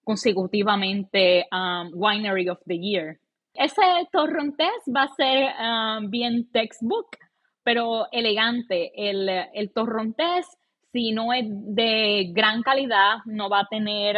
[0.05, 3.19] consecutivamente um, Winery of the Year.
[3.53, 3.83] Ese
[4.13, 7.17] torrontés va a ser um, bien textbook,
[7.65, 8.93] pero elegante.
[8.95, 10.47] El, el torrontés,
[10.93, 14.17] si no es de gran calidad, no va a tener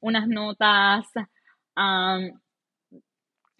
[0.00, 1.06] unas notas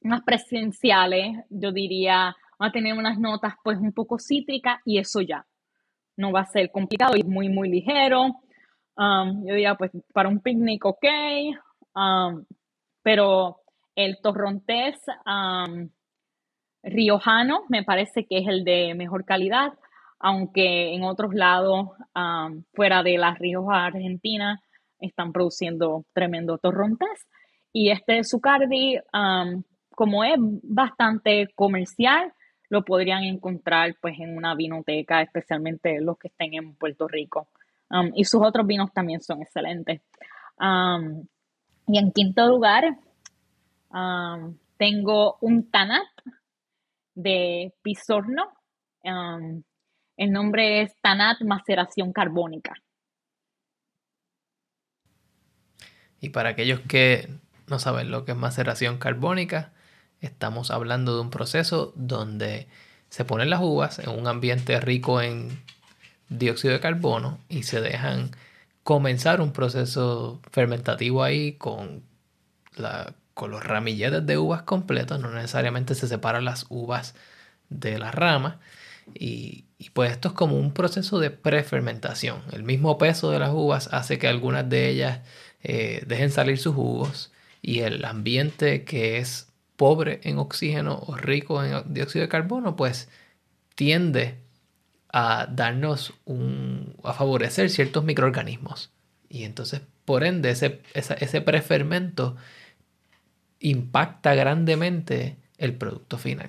[0.03, 5.21] más presenciales, yo diría, va a tener unas notas pues un poco cítricas y eso
[5.21, 5.47] ya
[6.17, 8.25] no va a ser complicado y muy, muy ligero.
[8.97, 11.05] Um, yo diría, pues para un picnic, ok.
[11.95, 12.45] Um,
[13.03, 13.61] pero
[13.95, 15.89] el torrontés um,
[16.83, 19.73] riojano me parece que es el de mejor calidad,
[20.19, 21.91] aunque en otros lados,
[22.75, 24.61] fuera de la Rioja Argentina,
[24.99, 27.27] están produciendo tremendo torrontés.
[27.73, 28.99] Y este Zucardi,
[29.95, 32.33] como es bastante comercial,
[32.71, 37.49] lo podrían encontrar pues en una vinoteca, especialmente los que estén en Puerto Rico.
[38.15, 40.03] Y sus otros vinos también son excelentes.
[40.61, 42.99] Y en quinto lugar,
[44.77, 46.07] tengo un Tanat
[47.15, 48.53] de Pisorno.
[49.03, 52.75] el nombre es Tanat Maceración Carbónica.
[56.21, 57.29] Y para aquellos que
[57.69, 59.73] no saben lo que es maceración carbónica,
[60.21, 62.67] Estamos hablando de un proceso donde
[63.09, 65.63] se ponen las uvas en un ambiente rico en
[66.29, 68.33] dióxido de carbono y se dejan
[68.83, 72.03] comenzar un proceso fermentativo ahí con,
[72.77, 75.21] la, con los ramilletes de uvas completos.
[75.21, 77.15] No necesariamente se separan las uvas
[77.69, 78.59] de la rama.
[79.15, 82.43] Y, pues esto es como un proceso de prefermentación.
[82.53, 85.21] El mismo peso de las uvas hace que algunas de ellas
[85.63, 87.33] eh, dejen salir sus jugos
[87.69, 93.11] y el ambiente que es pobre en oxígeno o rico en dióxido de carbono, pues
[93.75, 94.39] tiende
[95.13, 98.91] a darnos un, a favorecer ciertos microorganismos.
[99.29, 102.37] Y entonces, por ende, ese, ese prefermento
[103.61, 106.49] impacta grandemente el producto final.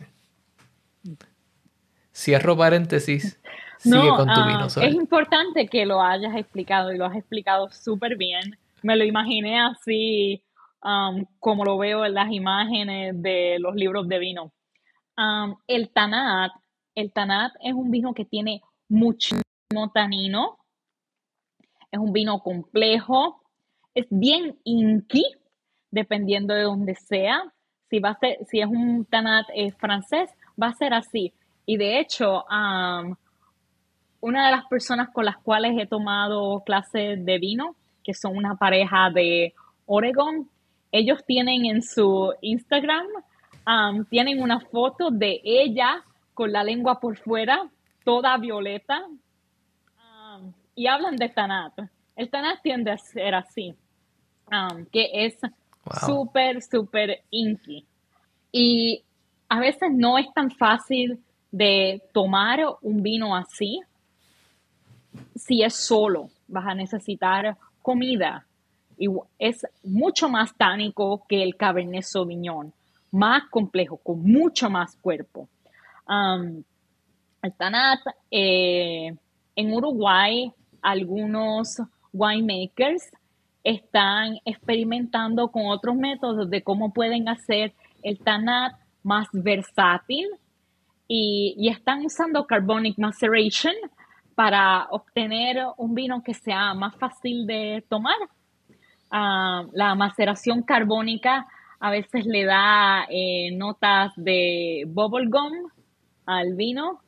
[2.16, 3.42] Cierro paréntesis.
[3.78, 4.68] Sigue con tu vino.
[4.74, 8.58] Ah, es importante que lo hayas explicado y lo has explicado súper bien.
[8.84, 10.42] Me lo imaginé así
[10.82, 14.54] Um, como lo veo en las imágenes de los libros de vino.
[15.18, 16.54] Um, el Tanat,
[16.96, 20.58] el Tanat es un vino que tiene muchísimo tanino,
[21.92, 23.42] es un vino complejo,
[23.94, 25.26] es bien inqui,
[25.92, 27.44] dependiendo de donde sea.
[27.90, 30.30] Si, va a ser, si es un Tanat eh, francés,
[30.62, 31.34] va a ser así.
[31.66, 33.16] Y de hecho, um,
[34.22, 38.56] una de las personas con las cuales he tomado clases de vino, que son una
[38.56, 39.54] pareja de
[39.86, 40.50] Oregon,
[40.92, 43.06] ellos tienen en su Instagram,
[43.68, 47.70] um, tienen una foto de ella con la lengua por fuera,
[48.04, 51.74] toda violeta, um, y hablan de Tanat.
[52.16, 53.76] El Tanat tiende a ser así,
[54.52, 55.38] um, que es
[56.06, 57.86] súper, súper inky.
[58.52, 59.04] Y
[59.48, 63.82] a veces no es tan fácil de tomar un vino así
[65.36, 66.30] si es solo.
[66.48, 68.46] Vas a necesitar comida.
[69.38, 72.74] Es mucho más tánico que el Cabernet Sauvignon,
[73.12, 75.48] más complejo, con mucho más cuerpo.
[77.42, 79.16] El Tanat, eh,
[79.56, 81.82] en Uruguay, algunos
[82.12, 83.12] winemakers
[83.64, 87.74] están experimentando con otros métodos de cómo pueden hacer
[88.04, 88.74] el Tanat
[89.04, 90.28] más versátil
[91.08, 93.74] y, están usando carbonic maceration
[94.36, 98.16] para obtener un vino que sea más fácil de tomar.
[99.12, 101.48] Ah, la maceración carbónica
[101.80, 105.70] a veces le da eh, notas de bubblegum
[106.26, 107.02] al vino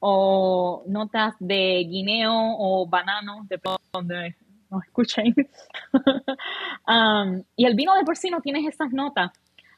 [0.00, 3.60] o notas de guineo o banano, de
[3.92, 4.36] donde
[4.70, 5.34] nos escuchen.
[6.86, 9.30] Um, y el vino de por sí no tiene esas notas.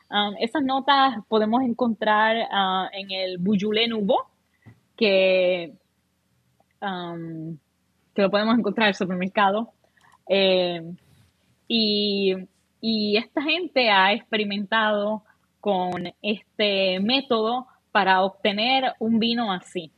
[0.08, 4.28] Um, esas notas podemos encontrar uh, en el Boujoulé Nouveau,
[4.96, 5.72] que,
[6.80, 7.58] um,
[8.14, 9.72] que lo podemos encontrar en el supermercado.
[10.28, 10.94] Eh,
[11.72, 15.22] y, esta gente ha experimentado
[15.60, 19.92] con este método para obtener un vino así.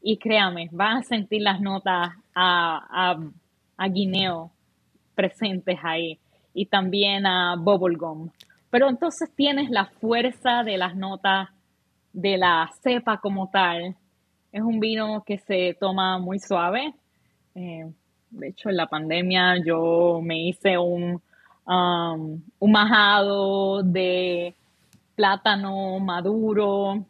[0.00, 3.18] Y créame, van a sentir las notas a,
[3.76, 4.50] a, guineo
[5.14, 6.18] presentes ahí
[6.54, 8.30] y también a bubblegum.
[8.70, 11.48] Pero entonces tienes la fuerza de las notas
[12.12, 13.96] de la cepa como tal.
[14.52, 16.94] Es un vino que se toma muy suave.
[17.54, 17.90] Eh,
[18.30, 21.20] de hecho, en la pandemia yo me hice un,
[21.66, 24.54] um, un majado de
[25.14, 27.04] plátano maduro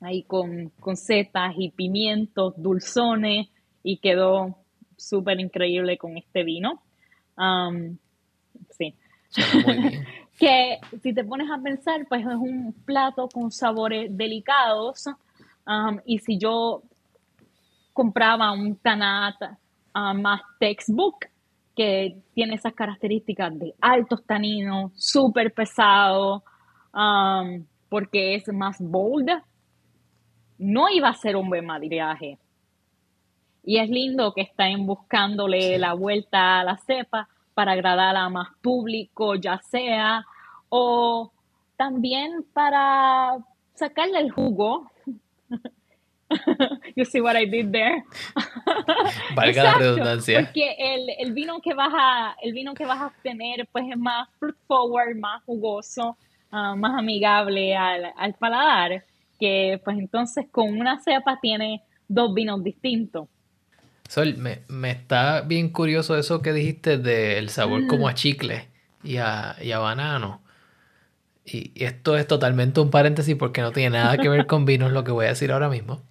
[0.00, 3.48] ahí con, con setas y pimientos, dulzones,
[3.82, 4.56] y quedó
[4.96, 6.82] súper increíble con este vino.
[7.36, 7.96] Um,
[8.70, 8.94] sí.
[10.38, 15.06] que si te pones a pensar, pues es un plato con sabores delicados.
[15.66, 16.82] Um, y si yo
[17.92, 19.36] compraba un tanat
[19.94, 21.26] uh, más textbook,
[21.76, 26.42] que tiene esas características de altos taninos, súper pesado,
[26.92, 29.30] um, porque es más bold,
[30.58, 32.38] no iba a ser un buen maridaje.
[33.62, 38.48] Y es lindo que estén buscándole la vuelta a la cepa para agradar a más
[38.60, 40.24] público, ya sea,
[40.68, 41.32] o
[41.76, 43.38] también para
[43.74, 44.90] sacarle el jugo.
[46.96, 48.04] you see what I did there.
[49.34, 50.44] Valga la redundancia.
[50.44, 50.76] Porque
[51.18, 54.56] el, vino que vas a, el vino que vas a obtener pues es más fruit
[54.66, 56.16] forward, más jugoso,
[56.50, 59.04] ah, más amigable al, al paladar
[59.40, 63.26] que pues entonces con una cepa tiene dos vinos distintos.
[64.08, 68.14] Sol, me, está bien curioso eso que dijiste del sabor como a mm.
[68.14, 68.68] chicle
[69.02, 70.42] y a, y a banano.
[71.44, 75.04] Y, esto es totalmente un paréntesis porque no tiene nada que ver con vinos lo
[75.04, 76.02] que voy a decir ahora mismo.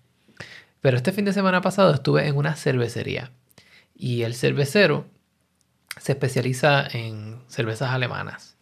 [0.82, 3.32] Pero este fin de semana pasado estuve en una cervecería
[3.96, 5.06] y el cervecero
[6.00, 8.58] se especializa en cervezas alemanas.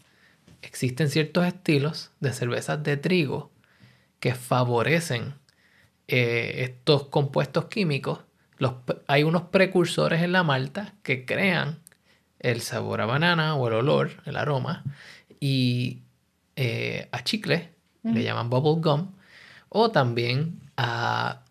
[0.61, 3.51] Existen ciertos estilos de cervezas de trigo
[4.19, 5.35] que favorecen
[6.07, 8.21] eh, estos compuestos químicos.
[8.57, 8.73] Los,
[9.05, 11.79] hay unos precursores en la malta que crean
[12.39, 14.83] el sabor a banana o el olor, el aroma,
[15.39, 16.01] y
[16.55, 19.11] eh, a chicle, le llaman bubble gum,
[19.69, 21.43] o también a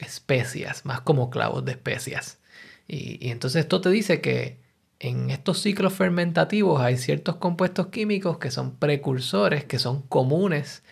[0.00, 2.38] especias, más como clavos de especias.
[2.86, 4.58] Y, y, entonces esto te dice que
[5.00, 10.82] en estos ciclos fermentativos hay ciertos compuestos químicos que son precursores, que son comunes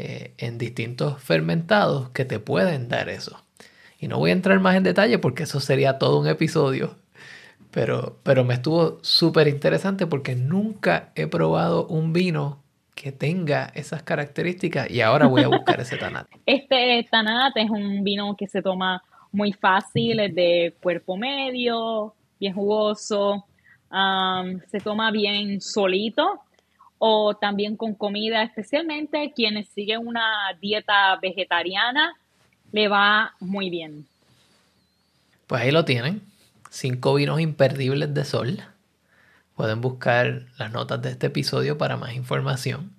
[0.00, 3.42] eh, en distintos fermentados que te pueden dar eso.
[3.98, 6.96] Y no voy a entrar más en detalle porque eso sería todo un episodio.
[7.72, 12.62] Pero, pero me estuvo súper interesante porque nunca he probado un vino
[13.00, 16.26] que tenga esas características y ahora voy a buscar ese tanat.
[16.46, 22.54] Este tanat es un vino que se toma muy fácil, es de cuerpo medio, bien
[22.54, 23.44] jugoso,
[24.68, 26.40] se toma bien solito,
[26.98, 30.24] o también con comida, especialmente quienes siguen una
[30.60, 32.14] dieta vegetariana,
[32.72, 34.06] le va muy bien.
[35.46, 36.20] Pues ahí lo tienen,
[36.68, 38.58] cinco vinos imperdibles de sol.
[39.58, 42.92] Pueden buscar las notas de este episodio para más información.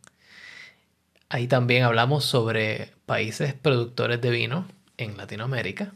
[1.30, 5.93] Ahí también hablamos sobre países productores de vino en Latinoamérica.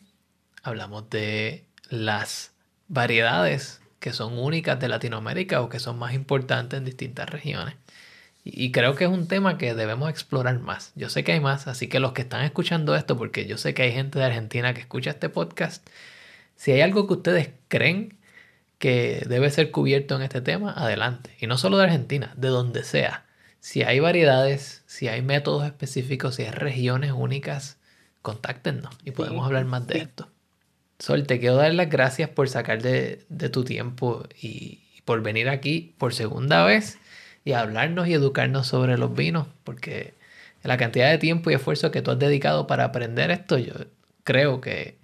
[0.62, 2.54] Hablamos de las
[2.88, 7.76] variedades que son únicas de Latinoamérica o que son más importantes en distintas regiones.
[8.46, 10.94] Y creo que es un tema que debemos explorar más.
[10.96, 13.74] Yo sé que hay más, así que los que están escuchando esto, porque yo sé
[13.74, 15.86] que hay gente de Argentina que escucha este podcast,
[16.56, 18.23] si hay algo que ustedes creen
[18.84, 21.34] que debe ser cubierto en este tema, adelante.
[21.40, 23.24] Y no solo de Argentina, de donde sea.
[23.62, 27.78] Si hay variedades, si hay métodos específicos, si hay regiones únicas,
[28.22, 30.28] contáctenos y podemos hablar más de esto.
[31.00, 35.96] Sol, te quiero dar las gracias por sacar de, tu tiempo y, por venir aquí
[35.98, 37.00] por segunda vez
[37.46, 40.14] y hablarnos y educarnos sobre los vinos, porque
[40.62, 43.76] la cantidad de tiempo y esfuerzo que tú has dedicado para aprender esto, yo
[44.26, 44.98] creo que,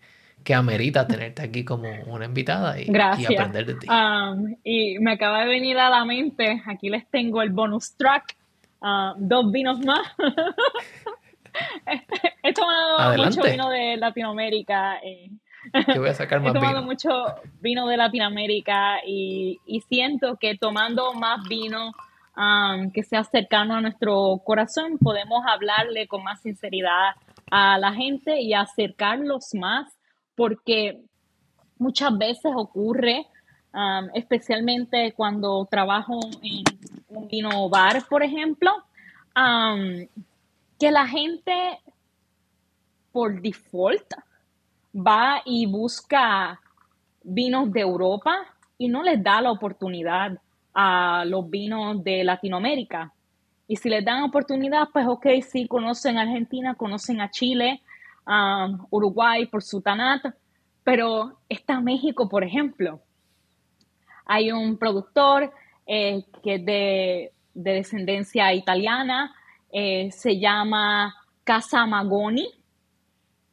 [0.49, 3.87] que amerita tenerte aquí como una invitada y, aprender de ti.
[3.87, 8.35] Um, y me acaba de venir a la mente, aquí les tengo el bonus track,
[8.81, 10.11] uh, dos vinos más.
[12.41, 14.97] He tomado mucho vino de Latinoamérica.
[15.03, 15.29] Eh,
[15.95, 17.11] voy a sacar más He tomado mucho
[17.61, 21.91] vino de Latinoamérica y, siento que tomando más vino
[22.35, 27.11] um, que sea cercano a nuestro corazón, podemos hablarle con más sinceridad
[27.51, 29.98] a la gente y acercarlos más,
[30.39, 31.01] porque
[31.79, 33.27] muchas veces ocurre,
[34.13, 36.63] especialmente cuando trabajo en
[37.09, 38.71] un vino bar, por ejemplo,
[39.35, 41.81] que la gente
[43.11, 44.13] por default
[44.95, 46.61] va y busca
[47.21, 48.37] vinos de Europa
[48.77, 50.39] y no les da la oportunidad
[50.73, 53.11] a los vinos de Latinoamérica.
[53.67, 57.81] Y si les dan oportunidad, pues ok, sí, conocen Argentina, conocen a Chile,
[58.89, 60.23] Uruguay por su tanat,
[60.83, 63.01] pero está México, por ejemplo.
[64.25, 65.51] Hay un productor
[65.87, 69.33] eh, que es de, descendencia italiana,
[69.71, 72.59] eh, se llama Casa Magoni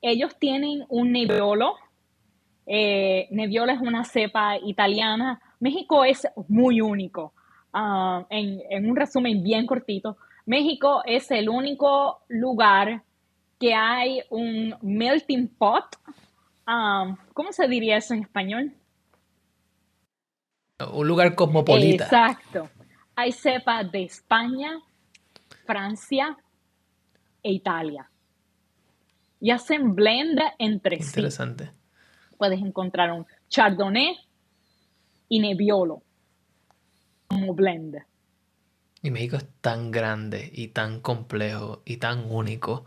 [0.07, 1.75] ellos tienen un Nebbiolo.
[2.67, 5.41] Eh, Nebbiolo es una cepa italiana.
[5.61, 7.33] México es muy único.
[7.73, 10.17] Ah, en, un resumen bien cortito,
[10.47, 13.03] México es el único lugar
[13.59, 15.85] que hay un melting pot.
[16.67, 18.75] Ah, ¿Cómo se diría eso en español?
[20.93, 22.05] Un lugar cosmopolita.
[22.05, 22.69] Exacto.
[23.15, 24.79] Hay cepas de España,
[25.65, 26.37] Francia
[27.43, 28.11] e Italia
[29.41, 31.05] y hacen blend entre sí.
[31.07, 31.71] Interesante.
[32.37, 34.17] Puedes encontrar un Chardonnay
[35.29, 36.03] y Nebbiolo
[37.29, 37.97] como blend.
[39.03, 42.85] Y México es tan grande y tan complejo y tan único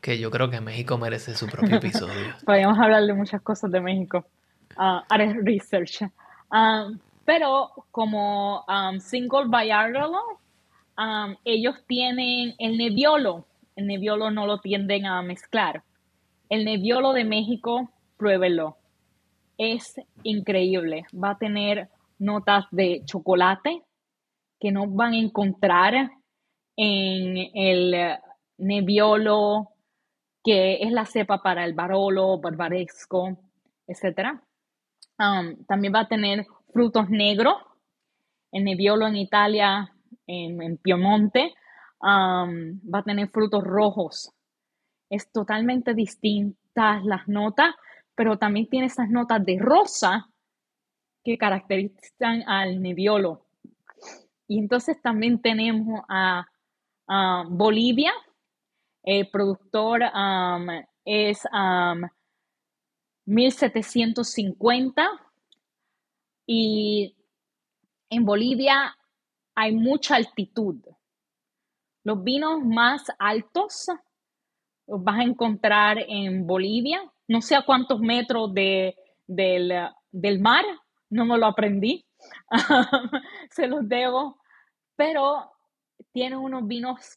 [0.00, 2.34] que yo creo que México merece su propio episodio.
[2.44, 4.24] Podríamos hablar de muchas cosas de México.
[4.76, 5.00] Uh,
[5.42, 6.02] research.
[6.52, 10.12] Um, pero como um, single varietal,
[10.96, 13.46] um, ellos tienen el Nebbiolo.
[13.76, 15.82] El Nebbiolo no lo tienden a mezclar.
[16.48, 18.76] El Nebbiolo de México, pruébelo.
[19.58, 21.04] Es increíble.
[21.12, 21.88] Va a tener
[22.18, 23.82] notas de chocolate
[24.58, 26.10] que no van a encontrar
[26.76, 28.18] en el
[28.58, 29.68] Nebbiolo,
[30.42, 33.38] que es la cepa para el Barolo, Barbaresco,
[33.86, 34.40] etc.
[35.18, 37.54] Um, también va a tener frutos negros.
[38.52, 39.92] El Nebbiolo en Italia,
[40.26, 41.54] en, Piemonte,
[42.00, 44.34] um, va a tener frutos rojos
[45.10, 47.74] es totalmente distintas las notas,
[48.14, 50.30] pero también tiene esas notas de rosa
[51.24, 53.44] que caracterizan al Nebbiolo.
[54.46, 56.46] Y entonces también tenemos a,
[57.48, 58.12] Bolivia.
[59.02, 60.02] El productor
[61.04, 61.42] es
[63.24, 65.18] 1750 um,
[66.46, 67.16] y
[68.10, 68.96] en Bolivia
[69.54, 70.76] hay mucha altitud.
[72.04, 73.86] Los vinos más altos
[74.86, 77.00] vas a encontrar en Bolivia.
[77.28, 78.96] No sé a cuántos metros de,
[79.26, 80.64] del, mar,
[81.08, 82.04] no me lo aprendí,
[83.50, 84.40] se los debo,
[84.96, 85.52] pero
[86.12, 87.16] tiene unos vinos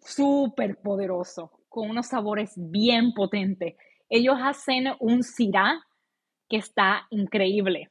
[0.00, 3.74] súper poderosos, con unos sabores bien potentes.
[4.08, 5.80] Ellos hacen un sirá
[6.48, 7.90] que está increíble.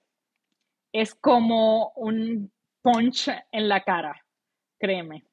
[0.91, 4.21] Es como un punch en la cara,
[4.79, 5.23] créeme.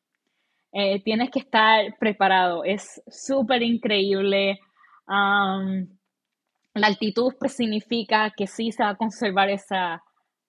[0.73, 2.65] Eh, tienes que estar preparado.
[2.65, 4.61] Es súper increíble.
[5.07, 10.03] la altitud pues, significa que sí se va a conservar esa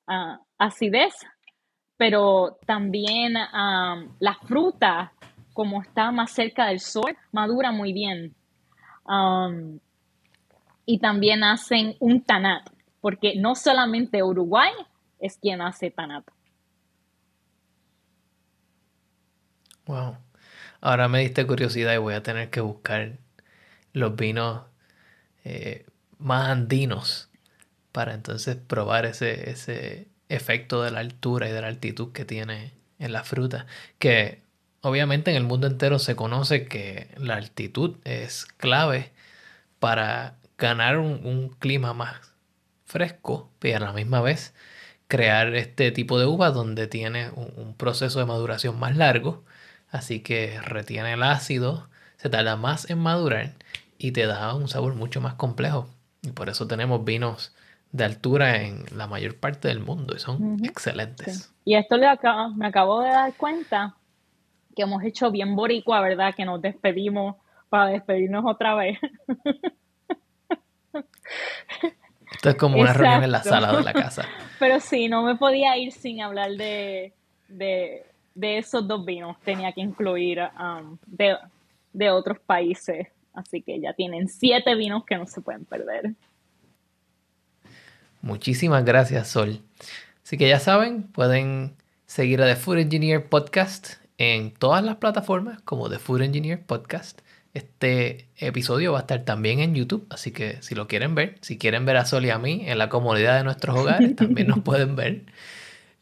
[0.08, 1.14] ah, acidez,
[1.98, 5.14] pero también la fruta,
[5.54, 8.36] como está más cerca del sol, madura muy bien.
[10.86, 12.70] y también hacen un tanat,
[13.02, 14.72] porque no solamente Uruguay
[15.20, 16.26] es quien hace tanat.
[19.86, 20.18] Wow.
[20.82, 23.18] Ahora me diste curiosidad y voy a tener que buscar
[23.94, 24.64] los vinos
[25.44, 25.86] eh,
[26.18, 27.30] más andinos
[27.92, 32.74] para entonces probar ese, ese efecto de la altura y de la altitud que tiene
[33.00, 33.66] en la fruta.
[34.00, 34.44] Que
[34.82, 39.12] obviamente en el mundo entero se conoce que la altitud es clave
[39.80, 42.34] para ganar un, clima más
[42.86, 44.54] fresco y a la misma vez
[45.08, 49.44] crear este tipo de uva donde tiene un proceso de maduración más largo
[49.92, 53.52] así que retiene el ácido, se tarda más en madurar
[53.98, 55.88] y te da un sabor mucho más complejo.
[56.24, 57.54] Y por eso tenemos vinos
[57.92, 61.52] de altura en la mayor parte del mundo y son excelentes.
[61.66, 62.08] Y esto le
[62.56, 63.96] me acabo de dar cuenta
[64.76, 66.34] que hemos hecho bien boricua, ¿verdad?
[66.36, 67.36] Que nos despedimos
[67.70, 69.00] para despedirnos otra vez.
[72.32, 74.26] Esto es como una reunión en la sala de la casa.
[74.60, 77.14] Pero sí, no me podía ir sin hablar de,
[77.48, 78.04] de,
[78.36, 79.38] esos dos vinos.
[79.44, 81.38] Tenía que incluir um, de,
[81.94, 83.08] de otros países.
[83.34, 86.14] Así que ya tienen siete vinos que no se pueden perder.
[88.22, 89.62] Muchísimas gracias, Sol.
[90.24, 95.64] Así que ya saben, pueden seguir a The Food Engineer Podcast en todas las plataformas
[95.64, 97.22] como The Food Engineer Podcast.
[97.56, 101.58] Este episodio va a estar también en YouTube, así que si lo quieren ver, si
[101.58, 104.60] quieren ver a Sol y a mí en la comodidad de nuestros hogares, también nos
[104.60, 105.24] pueden ver.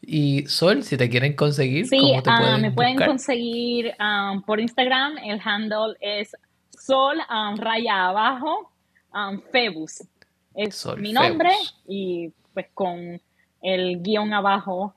[0.02, 5.16] Y Sol, si te quieren conseguir, ¿cómo te ah, me pueden conseguir um, por Instagram.
[5.24, 6.36] El handle es
[6.78, 8.70] Sol um, raya abajo
[9.14, 10.04] um, Febus.
[10.54, 11.52] Es mi nombre
[11.88, 13.18] y pues con
[13.62, 14.94] el guion abajo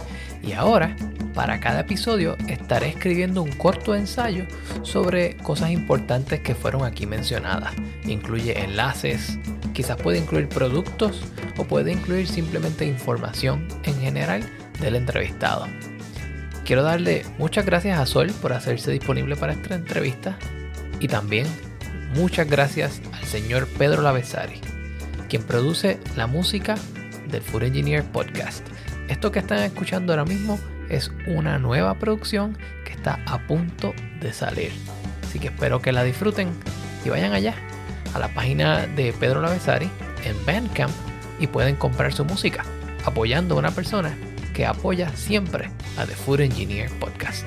[0.42, 0.96] Y ahora
[1.32, 4.46] para cada episodio estaré escribiendo un corto ensayo
[4.82, 7.72] sobre cosas importantes que fueron aquí mencionadas.
[8.04, 9.38] Incluye enlaces,
[9.72, 11.22] quizás puede incluir productos
[11.56, 14.42] o puede incluir simplemente información en general
[14.80, 15.66] del entrevistado.
[16.64, 20.36] Quiero darle muchas gracias a Sol por hacerse disponible para esta entrevista
[20.98, 21.46] y también
[22.14, 24.60] muchas gracias al señor Pedro Lavesari,
[25.34, 26.76] quien produce la música
[27.28, 28.64] del Food Engineer Podcast.
[29.08, 34.32] Esto que están escuchando ahora mismo es una nueva producción que está a punto de
[34.32, 34.70] salir.
[35.24, 36.50] Así que espero que la disfruten
[37.04, 37.56] y vayan allá
[38.14, 39.90] a la página de Pedro Lavesari
[40.24, 40.94] en Bandcamp
[41.40, 42.64] y pueden comprar su música
[43.04, 44.16] apoyando a una persona
[44.54, 47.44] que apoya siempre a The Food Engineer Podcast.